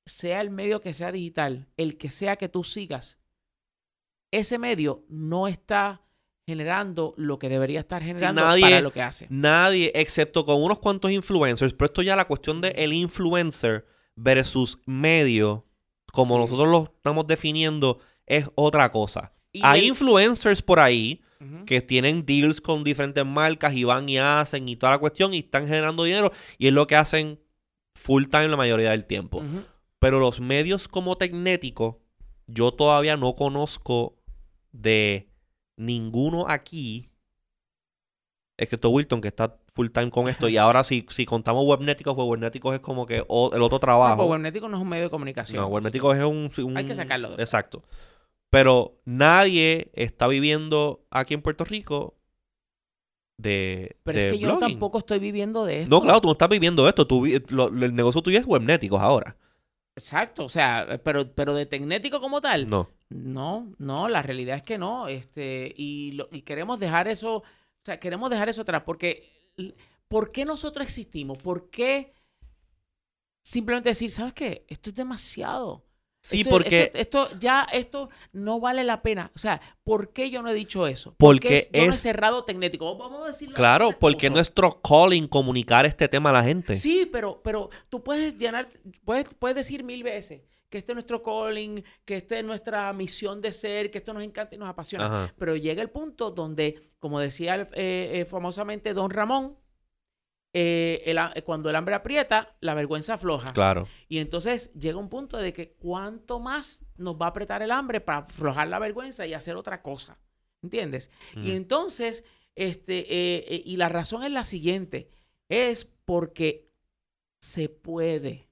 [0.06, 3.18] sea el medio que sea digital, el que sea que tú sigas,
[4.32, 6.02] ese medio no está
[6.46, 9.26] generando lo que debería estar generando nadie- para lo que hace.
[9.30, 13.86] Nadie, excepto con unos cuantos influencers, pero esto ya la cuestión de el influencer
[14.16, 15.66] versus medio,
[16.12, 16.40] como Sí.
[16.42, 19.32] nosotros lo estamos definiendo, es otra cosa.
[19.52, 21.22] Y Hay el- influencers por ahí
[21.64, 25.38] que tienen deals con diferentes marcas y van y hacen y toda la cuestión y
[25.38, 27.40] están generando dinero y es lo que hacen
[27.94, 29.42] full time la mayoría del tiempo.
[29.98, 32.02] Pero los medios como Tecnético,
[32.46, 34.16] yo todavía no conozco
[34.72, 35.30] de
[35.78, 37.08] ninguno aquí,
[38.58, 40.48] excepto Wilton, que está full time con esto.
[40.48, 43.80] Y ahora si, si contamos Webnéticos, pues Webnéticos es como que o- el otro No,
[43.80, 44.16] trabajo.
[44.18, 45.60] pues Webnético no es un medio de comunicación.
[45.62, 47.42] No, Webnéticos es un, un- Hay que sacarlo de.
[47.42, 47.82] Exacto.
[48.50, 52.16] Pero nadie está viviendo aquí en Puerto Rico
[53.38, 55.90] de Pero de es que yo tampoco estoy viviendo de esto.
[55.94, 57.06] No, claro, tú no estás viviendo esto.
[57.06, 59.36] Tú, lo- el negocio tuyo es webnéticos ahora.
[59.96, 62.68] Exacto, o sea, pero, pero de tecnético como tal.
[62.68, 62.88] No.
[63.08, 65.08] No, no, la realidad es que no.
[65.08, 67.44] Este, y, lo- y queremos dejar eso, o
[67.84, 68.82] sea, queremos dejar eso atrás.
[68.84, 69.24] Porque,
[70.08, 71.38] ¿por qué nosotros existimos?
[71.38, 72.12] ¿Por qué
[73.42, 74.64] simplemente decir, ¿sabes qué?
[74.68, 75.84] Esto es demasiado.
[76.22, 76.82] Sí, Esto- porque...
[76.92, 79.30] Esto, esto ya, esto no vale la pena.
[79.34, 81.14] O sea, ¿por qué yo no he dicho eso?
[81.16, 82.96] Porque es- yo no he es- cerrado tecnético.
[82.98, 83.54] Vamos a decirlo.
[83.54, 86.76] Claro, porque nuestro calling comunicar este tema a la gente.
[86.76, 88.68] Sí, pero, pero tú puedes llenar,
[89.04, 93.42] puedes, puedes decir mil veces que este es nuestro calling, que esta es nuestra misión
[93.42, 95.06] de ser, que esto nos encanta y nos apasiona.
[95.06, 95.34] Ajá.
[95.36, 99.58] Pero llega el punto donde, como decía eh, eh, famosamente Don Ramón,
[100.52, 103.52] eh, el cuando el hambre aprieta, la vergüenza afloja.
[103.52, 103.86] Claro.
[104.08, 108.00] Y entonces llega un punto de que cuánto más nos va a apretar el hambre
[108.00, 110.18] para aflojar la vergüenza y hacer otra cosa.
[110.62, 111.10] ¿Entiendes?
[111.36, 115.08] Y entonces, este, eh, y la razón es la siguiente,
[115.48, 116.70] es porque
[117.40, 118.50] se puede,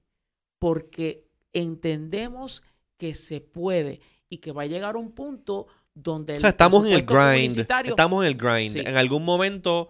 [0.57, 2.63] porque entendemos
[2.97, 6.93] que se puede y que va a llegar un punto donde O sea, estamos en
[6.93, 7.67] el grind.
[7.85, 8.73] Estamos en el grind.
[8.73, 8.79] Sí.
[8.79, 9.89] En algún momento,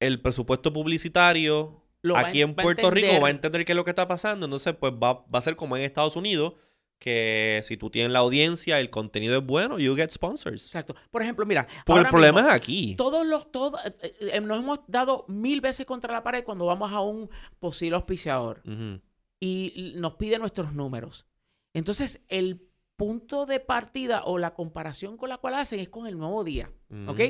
[0.00, 3.64] el presupuesto publicitario lo aquí en Puerto Rico va a entender.
[3.64, 4.46] qué es lo que está pasando.
[4.46, 6.54] Entonces, pues va, va a ser como en Estados Unidos,
[6.98, 10.66] que si tú tienes la audiencia, el contenido es bueno, you get sponsors.
[10.66, 10.94] Exacto.
[11.10, 11.66] Por ejemplo, mira.
[11.86, 12.94] Porque el problema mismo, es aquí.
[12.96, 16.92] Todos los, todos, eh, eh, nos hemos dado mil veces contra la pared cuando vamos
[16.92, 18.62] a un posible auspiciador.
[18.64, 19.00] Ujú.
[19.44, 21.26] Y nos pide nuestros números.
[21.74, 26.16] Entonces, el punto de partida o la comparación con la cual hacen es con el
[26.16, 26.70] nuevo día.
[27.08, 27.20] ¿Ok?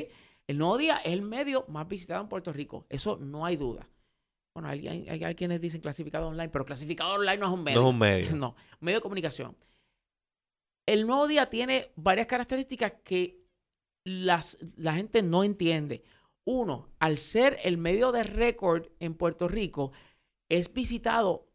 [0.47, 2.85] El nuevo día es el medio más visitado en Puerto Rico.
[2.89, 3.89] Eso no hay duda.
[4.55, 7.81] Bueno, hay- hay quienes dicen clasificado online, pero clasificado online no es un medio.
[7.81, 8.35] No es un medio.
[8.35, 9.57] No, medio de comunicación.
[10.87, 13.41] El nuevo día tiene varias características que
[14.05, 16.03] las, la gente no entiende.
[16.45, 19.93] Uno, al ser el medio de récord en Puerto Rico,
[20.51, 21.47] es visitado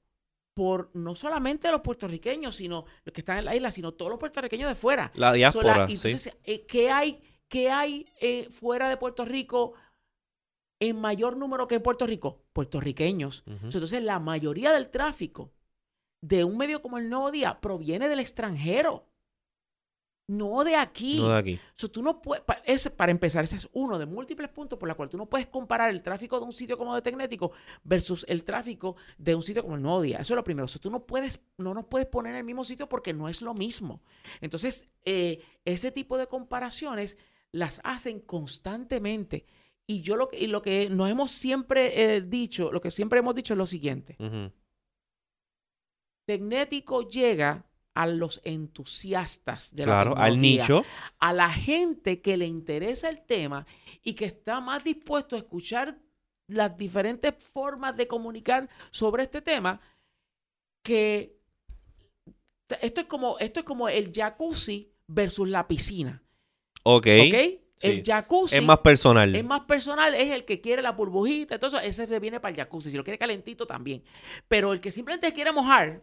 [0.59, 4.19] por no solamente los puertorriqueños, sino los que están en la isla, sino todos los
[4.19, 5.13] puertorriqueños de fuera.
[5.15, 5.93] La So, diáspora, la- sí.
[5.95, 9.75] entonces, eh, ¿qué hay, qué hay eh, fuera de Puerto Rico
[10.81, 12.43] en mayor número que en Puerto Rico?
[12.53, 13.45] Puertorriqueños.
[13.47, 15.53] Entonces, la mayoría del tráfico
[16.21, 19.07] de un medio como el Nuevo Día proviene del extranjero,
[20.29, 21.19] no de aquí.
[21.19, 21.61] No de aquí.
[21.75, 24.87] So, tú no puedes, pa- ese, para empezar, ese es uno de múltiples puntos por
[24.89, 27.53] la cual tú no puedes comparar el tráfico de un sitio como de Tecnético
[27.83, 30.19] versus el tráfico de un sitio como el Nuevo Día.
[30.19, 30.69] Eso es lo primero.
[30.69, 33.41] So, tú no puedes, no nos puedes poner en el mismo sitio porque no es
[33.43, 34.03] lo mismo.
[34.41, 37.17] Entonces, eh, ese tipo de comparaciones
[37.51, 39.47] las hacen constantemente.
[39.87, 43.21] Y yo lo que, y lo que nos hemos siempre eh, dicho, lo que siempre
[43.21, 44.17] hemos dicho es lo siguiente.
[46.27, 47.65] Tecnético llega
[48.01, 50.85] a los entusiastas de la Claro, al tecnología nicho.
[51.19, 53.67] a la gente que le interesa el tema
[54.05, 55.99] y que está más dispuesto a escuchar
[56.47, 59.81] las diferentes formas de comunicar sobre este tema
[60.85, 61.37] que
[62.81, 66.23] esto es como esto es como el jacuzzi versus la piscina,
[66.85, 67.07] Ok.
[67.07, 67.35] ¿ok?
[67.35, 67.61] sí.
[67.81, 69.35] El jacuzzi Es más personal.
[69.35, 72.57] es más personal, es el que quiere la burbujita, entonces ese se viene para el
[72.57, 74.03] jacuzzi, si lo quiere calentito también.
[74.49, 76.03] Pero el que simplemente quiere mojar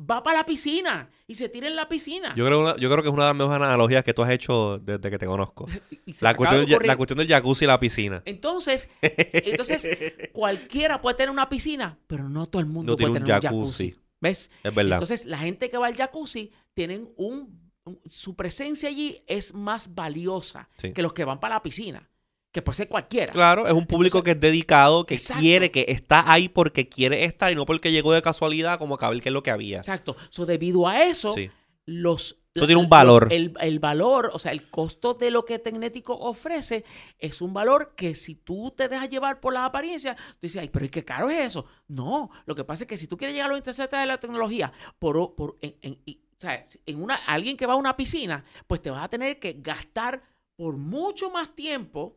[0.00, 2.34] va para la piscina y se tira en la piscina.
[2.36, 4.30] Yo creo, una- yo creo que es una de las mejores analogías que tú has
[4.30, 5.66] hecho desde que te conozco.
[6.20, 6.86] La cuestión, de del, ja- ocurrir.
[6.88, 8.22] la cuestión del jacuzzi y la piscina.
[8.24, 9.86] Entonces, entonces
[10.32, 13.42] cualquiera puede tener una piscina, pero no todo el mundo No puede un tener un
[13.42, 13.90] jacuzzi.
[13.90, 14.02] jacuzzi.
[14.20, 14.50] ¿Ves?
[14.64, 14.94] Es verdad.
[14.96, 19.94] Entonces, la gente que va al jacuzzi tienen un, un- su presencia allí es más
[19.94, 20.92] valiosa Sí.
[20.92, 22.08] que los que van para la piscina,
[22.52, 23.32] que puede ser cualquiera.
[23.32, 25.40] Claro, es un público Entonces- que es dedicado, que Exacto.
[25.42, 29.10] quiere, que está ahí porque quiere estar y no porque llegó de casualidad como a
[29.10, 29.78] ver qué es lo que había.
[29.78, 30.16] Exacto.
[30.30, 31.50] So, debido a eso, Sí.
[31.84, 33.28] los Eso tiene un valor.
[33.30, 36.84] El, el valor, o sea, el costo de lo que Tecnético ofrece
[37.18, 40.68] es un valor que si tú te dejas llevar por las apariencias, tú dices, ay,
[40.70, 41.66] pero ¿y qué caro es eso?
[41.86, 44.18] No, lo que pasa es que si tú quieres llegar a los interesantes de la
[44.18, 47.76] tecnología, por, por, en, en- y- o sea, si- en una, alguien que va a
[47.76, 50.20] una piscina, pues te vas a tener que gastar
[50.56, 52.16] por mucho más tiempo,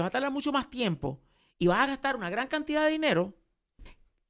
[0.00, 1.20] te va a tardar mucho más tiempo
[1.58, 3.34] y vas a gastar una gran cantidad de dinero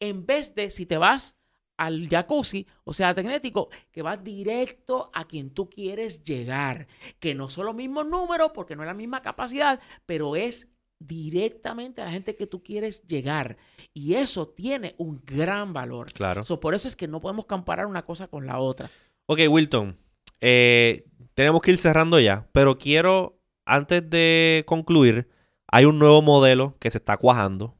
[0.00, 1.36] en vez de si te vas
[1.76, 6.88] al jacuzzi, o sea, tecnético, que vas directo a quien tú quieres llegar,
[7.20, 10.68] que no son los mismos números porque no es la misma capacidad, pero es
[10.98, 13.56] directamente a la gente que tú quieres llegar.
[13.94, 16.12] Y eso tiene un gran valor.
[16.12, 16.42] Claro.
[16.42, 18.90] So, por eso es que no podemos comparar una cosa con la otra.
[19.26, 19.96] Ok, Wilton.
[20.40, 25.28] eh, tenemos que ir cerrando ya, pero quiero, antes de concluir,
[25.70, 27.76] hay un nuevo modelo que se está cuajando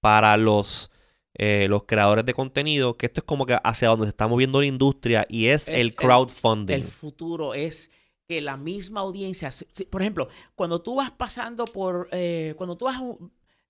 [0.00, 0.90] para los,
[1.34, 4.60] eh, los creadores de contenido, que esto es como que hacia donde se está moviendo
[4.60, 6.74] la industria y es, Es el crowdfunding.
[6.74, 7.90] El futuro es
[8.28, 12.76] que la misma audiencia, si- si- por ejemplo, cuando tú vas pasando por, eh, cuando
[12.76, 13.00] tú vas,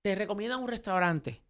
[0.03, 1.43] te recomiendan un restaurante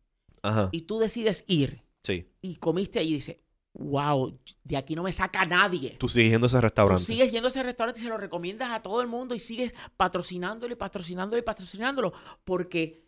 [0.43, 0.69] Ajá.
[0.73, 2.27] y tú decides ir Sí.
[2.43, 3.37] y comiste ahí y dices,
[3.79, 5.97] wow, de aquí no me saca nadie.
[5.99, 7.05] Tú sigues yendo a ese Tú restaurante.
[7.05, 9.73] sigues yendo a ese restaurante y se lo recomiendas a todo el mundo y sigues
[9.97, 12.13] patrocinándolo y patrocinándolo y patrocinándolo
[12.45, 13.07] porque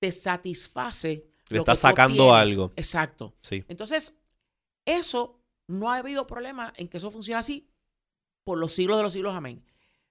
[0.00, 1.28] te satisface.
[1.48, 2.72] Le lo estás tú sacando algo.
[2.76, 3.34] Exacto.
[3.42, 3.64] Sí.
[3.68, 4.16] Entonces,
[4.84, 7.68] eso no ha habido problema en que eso funcione así
[8.44, 9.64] por los siglos de los siglos, amén.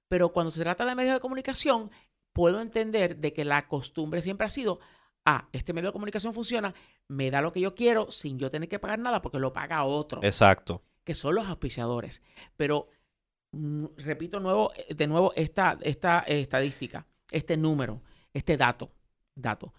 [0.10, 1.90] Pero cuando se trata de medios de comunicación,
[2.34, 4.80] puedo entender de que la costumbre siempre ha sido,
[5.26, 6.74] ah, este medio de comunicación funciona,
[7.08, 9.84] me da lo que yo quiero sin yo tener que pagar nada porque lo paga
[9.84, 10.84] otro Exacto.
[11.04, 12.22] que son los auspiciadores.
[12.56, 12.88] Pero
[13.52, 18.02] mm, repito nuevo, eh, de nuevo esta, esta estadística, este número,
[18.34, 18.92] este dato,
[19.34, 19.74] dato.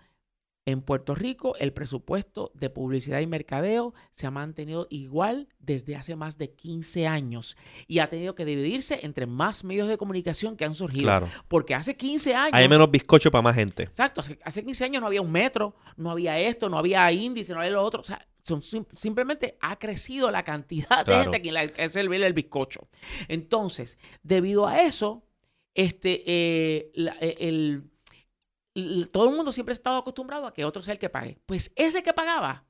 [0.69, 6.17] En Puerto Rico, el presupuesto de publicidad y mercadeo se ha mantenido igual desde hace
[6.17, 7.57] más de 15 años
[7.87, 11.05] y ha tenido que dividirse entre más medios de comunicación que han surgido.
[11.05, 11.29] Claro.
[11.47, 12.51] Porque hace 15 años...
[12.53, 13.85] Hay menos bizcocho para más gente.
[13.85, 17.53] Exacto, hace, hace 15 años no había un metro, no había esto, no había índice,
[17.55, 18.01] no había lo otro.
[18.01, 21.23] O sea, son sim- simplemente ha crecido la cantidad de Claro.
[21.23, 22.89] gente a quien le es el el bizcocho.
[23.29, 25.23] Entonces, debido a eso,
[25.75, 27.85] este, eh, la- eh, el-
[29.13, 31.39] todo el mundo siempre ha estado acostumbrado a que otro sea el que pague.
[31.47, 32.65] Pues ese que pagaba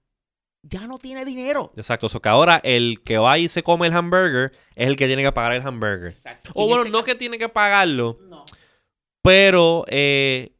[0.62, 1.72] ya no tiene dinero.
[1.76, 2.08] Exacto.
[2.08, 5.22] So que ahora el que va y se come el hamburger es el que tiene
[5.22, 6.08] que pagar el hamburger.
[6.12, 6.50] Exacto.
[6.54, 8.44] O Y bueno, este no caso- que tiene que pagarlo, No.
[9.22, 10.55] pero eh,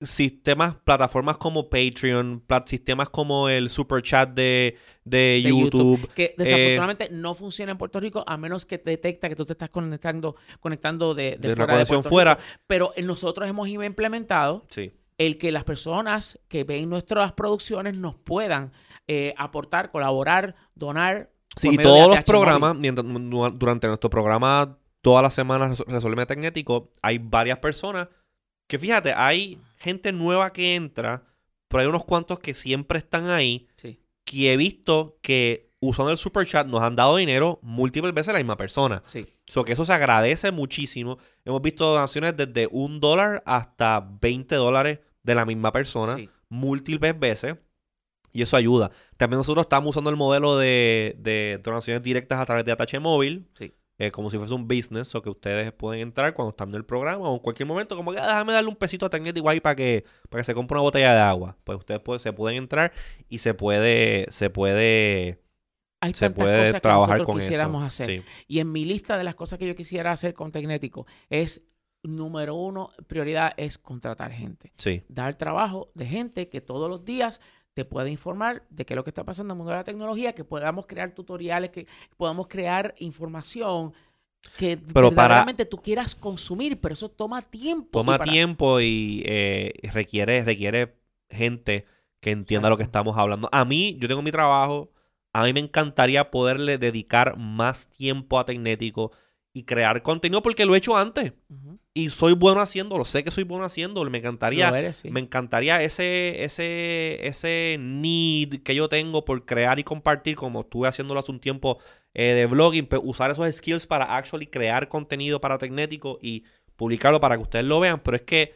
[0.00, 6.08] sistemas, plataformas como Patreon, plat- sistemas como el super chat de, de, de YouTube.
[6.14, 9.44] Que eh, desafortunadamente no funciona en Puerto Rico a menos que te detecta que tú
[9.44, 12.34] te estás conectando, conectando de, de De fuera de Puerto fuera.
[12.36, 12.46] Rico.
[12.66, 14.92] Pero eh, nosotros hemos implementado Sí.
[15.18, 18.72] el que las personas que ven nuestras producciones nos puedan
[19.06, 21.30] eh, aportar, colaborar, donar.
[21.56, 22.76] Sí, y todos los programas,
[23.58, 28.08] durante nuestro programa, todas las semanas Resol- Resuelve Tecnético, hay varias personas
[28.70, 31.24] que fíjate, hay gente nueva que entra,
[31.68, 33.98] pero hay unos cuantos que siempre están ahí, Sí.
[34.24, 38.32] que he visto que usando el super chat nos han dado dinero múltiples veces a
[38.34, 39.02] la misma persona.
[39.06, 39.26] Sí.
[39.48, 41.18] So que eso se agradece muchísimo.
[41.44, 46.30] Hemos visto donaciones desde un dólar hasta 20 dólares de la misma persona sí.
[46.48, 47.56] múltiples veces.
[48.32, 48.92] Y eso ayuda.
[49.16, 53.48] También nosotros estamos usando el modelo de, de donaciones directas a través de Atache Móvil.
[53.58, 53.72] Sí.
[54.00, 55.14] Eh, como si fuese un business.
[55.14, 57.94] O que ustedes pueden entrar cuando están en el programa o en cualquier momento.
[57.96, 60.54] Como que "Ah, déjame darle un pesito a Tecnet igual para que, para que se
[60.54, 61.56] compre una botella de agua.
[61.64, 62.92] Pues ustedes pueden- se pueden entrar
[63.28, 65.40] y se puede, se puede,
[66.00, 67.86] Hay se tantas puede cosas que trabajar nosotros con quisiéramos eso.
[68.02, 68.06] hacer.
[68.06, 68.22] Sí.
[68.48, 71.62] Y en mi lista de las cosas que yo quisiera hacer con Tecnético es,
[72.02, 74.72] número uno, prioridad es contratar gente.
[74.78, 75.02] Sí.
[75.08, 77.42] dar trabajo de gente que todos los días
[77.74, 79.84] te pueda informar de qué es lo que está pasando en el mundo de la
[79.84, 83.92] tecnología, que podamos crear tutoriales, que podamos crear información
[84.56, 87.88] que Pero para- verdaderamente tú quieras consumir, pero eso toma tiempo.
[87.88, 90.96] y Toma para- tiempo y eh, requiere, requiere
[91.28, 91.84] gente
[92.20, 93.48] que entienda lo que estamos hablando.
[93.52, 94.90] A mí, yo tengo mi trabajo.
[95.32, 99.12] A mí me encantaría poderle dedicar más tiempo a Tecnético
[99.52, 101.32] y crear contenido porque lo he hecho antes.
[101.92, 103.04] Y soy bueno haciéndolo.
[103.04, 104.08] Sé que soy bueno haciéndolo.
[104.10, 105.10] Me encantaría Lo eres, sí.
[105.10, 110.86] me encantaría ese, ese, ese need que yo tengo por crear y compartir, como estuve
[110.86, 111.78] haciéndolo hace un tiempo
[112.14, 116.44] eh, de blogging, usar esos skills para actually crear contenido para Tecnético y
[116.76, 118.00] publicarlo para que ustedes lo vean.
[118.04, 118.54] Pero es que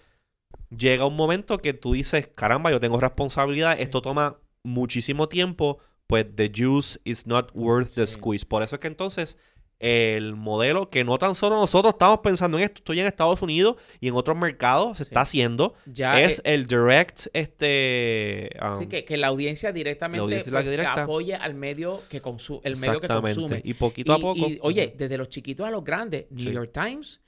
[0.77, 3.83] llega un momento que tú dices, caramba, yo tengo responsabilidad, Sí.
[3.83, 8.47] esto toma muchísimo tiempo, pues the juice is not worth the squeeze.
[8.47, 9.39] Por eso es que entonces
[9.85, 13.77] el modelo que no tan solo nosotros estamos pensando en esto, estoy en Estados Unidos
[14.01, 15.09] y en otros mercados se Sí.
[15.11, 18.51] está haciendo, Ya es eh, el direct, este...
[18.79, 21.03] sí, um, que, que la audiencia directamente audiencia la pues, directa.
[21.03, 23.61] apoye al medio que consume, el medio que consume.
[23.65, 24.49] Y poquito a poco.
[24.49, 26.53] y, oye, desde los chiquitos a los grandes, New Sí.
[26.53, 27.21] York Times,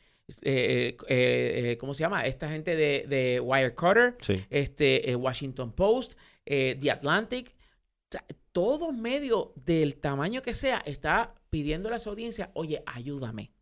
[0.42, 2.26] eh, eh, eh, ¿cómo se llama?
[2.26, 4.44] Esta gente de, de Wirecutter, Sí.
[4.50, 11.96] este, Washington Post, The Atlantic, o sea, todo medio del tamaño que sea está pidiéndole
[11.96, 13.52] a su audiencia, oye, ayúdame.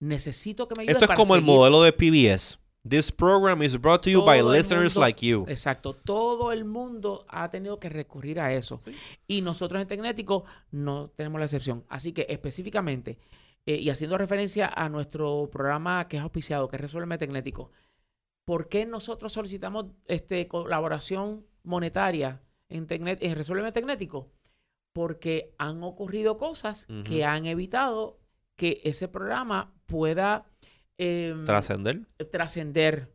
[0.00, 1.54] Necesito que me ayudes Esto es como el seguir".
[1.54, 2.58] modelo de PBS.
[2.88, 5.44] This program is brought to you by Todo listeners mundo- like you.
[5.48, 8.80] Exacto, todo el mundo ha tenido que recurrir a eso.
[8.84, 8.92] Sí.
[9.26, 11.84] Y nosotros en Tecnético no tenemos la excepción.
[11.88, 13.18] Así que específicamente,
[13.64, 17.72] eh, y haciendo referencia a nuestro programa que es auspiciado, que es Resuelve Tecnético,
[18.44, 24.28] ¿por qué nosotros solicitamos este, colaboración monetaria en, Tecnet, en Resuelve Tecnético?
[24.96, 28.18] Porque han ocurrido cosas que han evitado
[28.56, 30.46] que ese programa pueda...
[30.96, 32.06] em, Trascender.
[32.32, 33.14] trascender.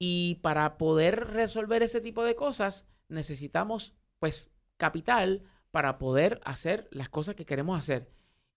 [0.00, 7.08] Y para poder resolver ese tipo de cosas, necesitamos, pues, capital para poder hacer las
[7.08, 8.10] cosas que queremos hacer.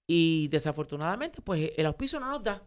[0.07, 2.63] Y desafortunadamente, pues el auspicio no nos da.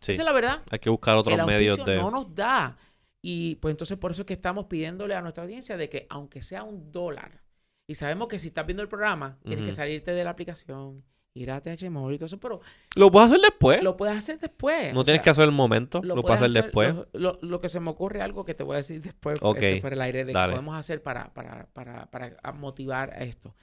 [0.00, 0.10] Sí.
[0.10, 0.62] Esa es la verdad.
[0.68, 1.96] Hay que buscar otros el medios de...
[1.96, 2.76] no nos da.
[3.22, 6.42] Y pues entonces por eso es que estamos pidiéndole a nuestra audiencia de que aunque
[6.42, 7.40] sea un dólar,
[7.88, 11.02] y sabemos que si estás viendo el programa, tienes que salirte de la aplicación,
[11.34, 12.60] ir a TH Móvil y todo eso, pero
[12.96, 13.82] Lo puedes hacer después.
[13.82, 14.92] lo puedes hacer después.
[14.92, 16.00] no tienes sea, que hacer el momento.
[16.02, 16.94] Lo, puedes hacer después.
[16.94, 19.56] Lo, lo- lo que se me ocurre algo que te voy a decir después Ok,
[19.56, 20.52] este, fuera del aire de dale.
[20.52, 23.54] que podemos hacer para, para, para, para a- motivar a esto.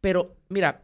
[0.00, 0.82] Pero mira,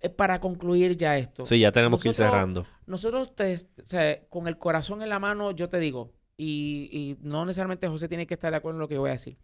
[0.00, 2.66] eh, para concluir ya esto, Sí, ya tenemos que ir cerrando.
[2.86, 7.16] nosotros te, o sea, con el corazón en la mano, yo te digo, y, y
[7.20, 9.36] no necesariamente José tiene que estar de acuerdo en lo que yo voy a decir,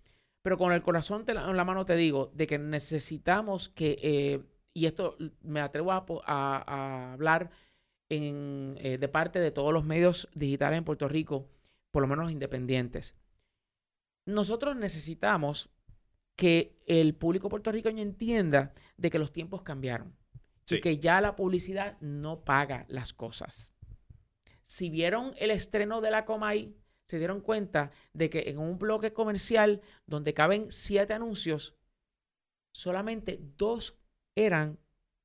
[0.44, 3.96] pero con el corazón te la- en la mano te digo de que necesitamos que,
[4.02, 4.42] eh,
[4.74, 7.50] y esto me atrevo a, po- a- a hablar
[8.10, 11.48] en, eh, de parte de todos los medios digitales en Puerto Rico,
[11.90, 13.14] por lo menos independientes.
[14.26, 15.70] Nosotros necesitamos
[16.36, 20.14] que el público puertorriqueño entienda de que los tiempos cambiaron
[20.66, 20.76] Sí.
[20.76, 23.72] y que ya la publicidad no paga las cosas.
[24.64, 26.74] Si vieron el estreno de la Comay,
[27.06, 31.74] se dieron cuenta de que en un bloque comercial donde caben siete anuncios,
[32.72, 33.96] solamente dos
[34.36, 34.78] eran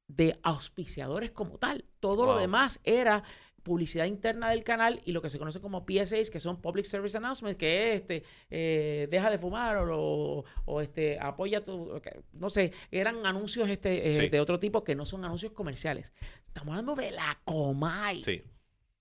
[0.08, 1.86] de auspiciadores como tal.
[2.00, 3.24] Todo lo demás era
[3.64, 7.16] publicidad interna del canal y lo que se conoce como PSAs, que son Public Service
[7.18, 10.44] Announcements, que es este, eh, deja de fumar o,
[10.82, 12.02] este, apoya tu,
[12.34, 14.30] no sé, eran anuncios este, eh, Sí.
[14.30, 16.14] de otro tipo que no son anuncios comerciales.
[16.48, 18.24] Estamos hablando de la Comay.
[18.24, 18.42] Sí.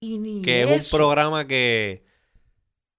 [0.00, 2.04] Y ni Que es un programa que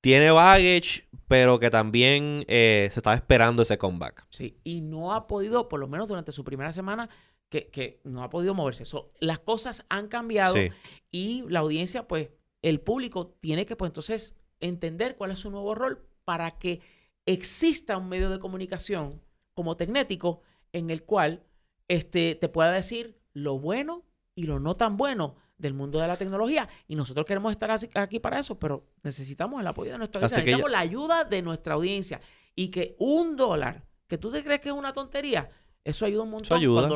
[0.01, 4.25] tiene baggage, pero que también eh, se estaba esperando ese comeback.
[4.29, 7.09] Sí, y no ha podido, por lo menos durante su primera semana,
[7.49, 8.85] que, que no ha podido moverse.
[8.85, 10.69] So, las cosas han cambiado Sí.
[11.11, 12.29] y la audiencia, pues,
[12.61, 16.81] el público tiene que, pues, entonces, entender cuál es su nuevo rol para que
[17.25, 19.21] exista un medio de comunicación
[19.53, 20.41] como Tecnético
[20.73, 21.43] en el cual
[21.87, 24.03] este, te pueda decir lo bueno
[24.35, 26.68] y lo no tan bueno del mundo de la tecnología.
[26.88, 30.38] Y nosotros queremos estar así- aquí para eso, pero necesitamos el apoyo de nuestra audiencia.
[30.39, 32.22] Necesitamos la ayuda de nuestra audiencia.
[32.55, 35.49] Y que un dólar, que tú te crees que es una tontería,
[35.84, 36.89] eso ayuda un montón ayuda.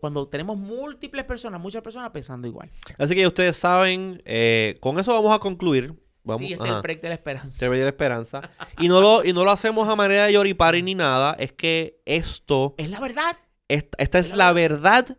[0.00, 2.70] Cuando, tenemos múltiples personas, muchas personas pensando igual.
[2.98, 5.94] Así que ya ustedes saben, eh, con eso vamos a concluir.
[6.24, 7.58] Vamos, sí, este es el break de la esperanza.
[7.58, 8.50] Te veía la esperanza.
[8.78, 11.34] Y no, lo, y no lo hacemos a manera de yoripari ni nada.
[11.38, 13.36] Es que esto, Es la verdad.
[13.68, 15.16] esta, esta es la verdad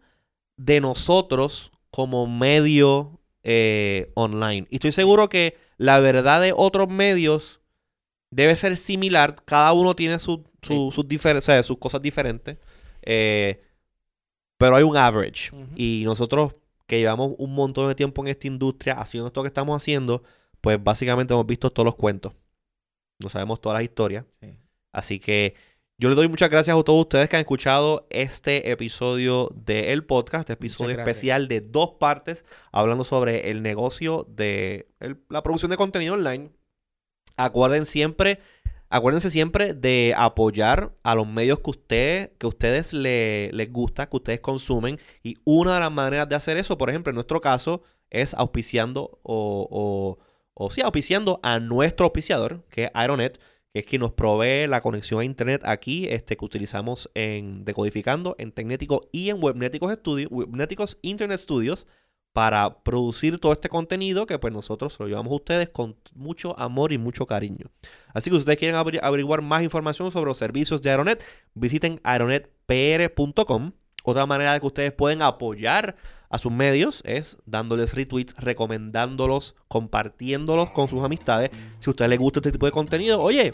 [0.57, 4.65] de nosotros como medio eh, online.
[4.69, 7.59] Y estoy seguro que la verdad de otros medios
[8.31, 9.35] debe ser similar.
[9.43, 12.57] Cada uno tiene su- su- sus, o sea, sus cosas diferentes.
[13.01, 13.61] Eh,
[14.57, 15.51] pero hay un average.
[15.75, 16.53] Y nosotros
[16.87, 20.23] que llevamos un montón de tiempo en esta industria haciendo esto que estamos haciendo,
[20.61, 22.31] pues básicamente hemos visto todos los cuentos.
[23.21, 24.23] No sabemos todas las historias.
[24.41, 24.55] Sí.
[24.93, 25.53] Así que
[25.99, 30.41] yo le doy muchas gracias a todos ustedes que han escuchado este episodio del podcast,
[30.49, 35.77] este episodio especial de dos partes, hablando sobre el negocio de el- la producción de
[35.77, 36.51] contenido online.
[37.35, 38.39] Acuerden siempre,
[38.89, 44.15] acuérdense siempre de apoyar a los medios que ustedes, que ustedes le- les gusta, que
[44.17, 44.99] ustedes consumen.
[45.21, 49.19] Y una de las maneras de hacer eso, por ejemplo, en nuestro caso, es auspiciando
[49.21, 50.17] o, o,
[50.53, 53.39] o sí, auspiciando a nuestro auspiciador, que es Aeronet,
[53.73, 58.35] que es quien nos provee la conexión a internet aquí, este, que utilizamos en Decodificando,
[58.39, 61.85] en Tecnético y en Webnéticos Studios, Webnéticos Internet Studios,
[62.31, 66.93] para producir todo este contenido que pues nosotros lo llevamos a ustedes con mucho amor
[66.93, 67.71] y mucho cariño.
[68.13, 71.23] Así que si ustedes quieren averi- averiguar más información sobre los servicios de Aeronet,
[71.55, 73.71] visiten aeronetpr.com.
[74.03, 75.95] Otra manera de que ustedes pueden apoyar
[76.29, 81.49] a sus medios es dándoles retweets, recomendándolos, compartiéndolos con sus amistades.
[81.79, 83.51] Si a ustedes les gusta este tipo de contenido, oye,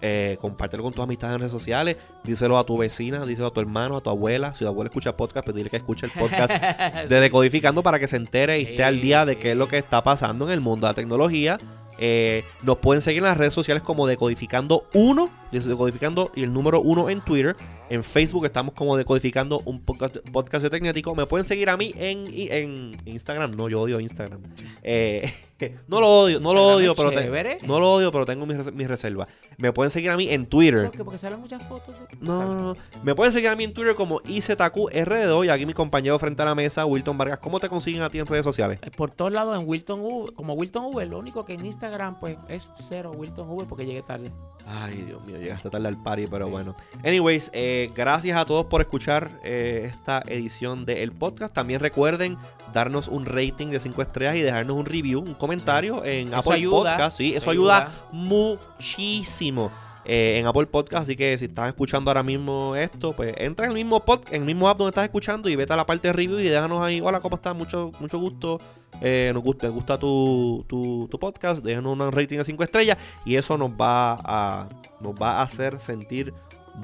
[0.00, 3.60] eh, compártelo con tus amistades en redes sociales, díselo a tu vecina, díselo a tu
[3.60, 4.54] hermano, a tu abuela.
[4.54, 6.54] Si tu abuela escucha podcast, pedirle que escuche el podcast
[7.08, 9.78] de Decodificando para que se entere y esté al día de qué es lo que
[9.78, 11.58] está pasando en el mundo de la tecnología.
[11.98, 16.80] Eh, nos pueden seguir en las redes sociales como Decodificando 1, Decodificando y el número
[16.80, 17.56] 1 en Twitter.
[17.90, 21.14] En Facebook estamos como Decodificando un podcast, podcast de Tecnético.
[21.14, 23.52] Me pueden seguir a mí en, en Instagram.
[23.56, 24.40] No, yo odio Instagram.
[24.82, 25.32] Eh,
[25.88, 28.86] no lo odio, no lo odio, pero te- no lo odio, pero tengo mis, mis
[28.86, 29.28] reservas.
[29.56, 30.84] Me pueden seguir a mí en Twitter.
[30.84, 31.04] ¿Por qué?
[31.04, 31.96] Porque salen muchas fotos.
[32.20, 32.76] No, no, no.
[33.02, 36.44] Me pueden seguir a mí en Twitter como IZQRD2 y aquí mi compañero frente a
[36.44, 37.38] la mesa, Wilton Vargas.
[37.40, 38.78] ¿Cómo te consiguen a ti en redes sociales?
[38.82, 41.87] Eh, Por todos lados en Wilton V, como Wilton V, lo único que en Instagram
[42.20, 44.30] pues es cero Wilton V porque llegué tarde.
[44.66, 46.74] Ay, Dios mío, llegaste tarde al party, pero bueno.
[47.02, 51.54] Anyways, eh, gracias a todos por escuchar eh, esta edición del podcast.
[51.54, 52.36] También recuerden
[52.74, 56.54] darnos un rating de 5 estrellas y dejarnos un review, un comentario en Eso Apple
[56.54, 57.16] ayuda, Podcast.
[57.16, 57.92] Sí, eso eso ayuda, ayuda.
[58.12, 59.70] muchísimo.
[60.08, 61.04] Eh, en Apple Podcast.
[61.04, 64.42] Así que si estás escuchando ahora mismo esto, pues entra en el mismo pod, en
[64.42, 66.82] el mismo app donde estás escuchando y vete a la parte de review y déjanos
[66.82, 67.00] ahí.
[67.00, 67.54] Hola, ¿cómo estás?
[67.54, 68.58] Mucho, mucho gusto.
[69.02, 71.62] Eh, nos gusta, gusta tu, tu, tu podcast.
[71.62, 72.96] Déjanos un rating de 5 estrellas.
[73.24, 74.68] Y eso nos va a,
[75.00, 76.32] nos va a hacer sentir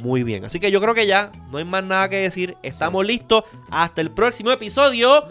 [0.03, 0.45] muy bien.
[0.45, 2.57] Así que yo creo que ya no hay más nada que decir.
[2.63, 3.45] Estamos listos.
[3.71, 5.25] Hasta el próximo episodio.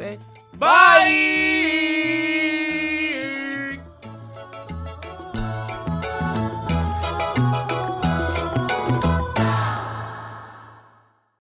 [0.54, 2.23] Bye.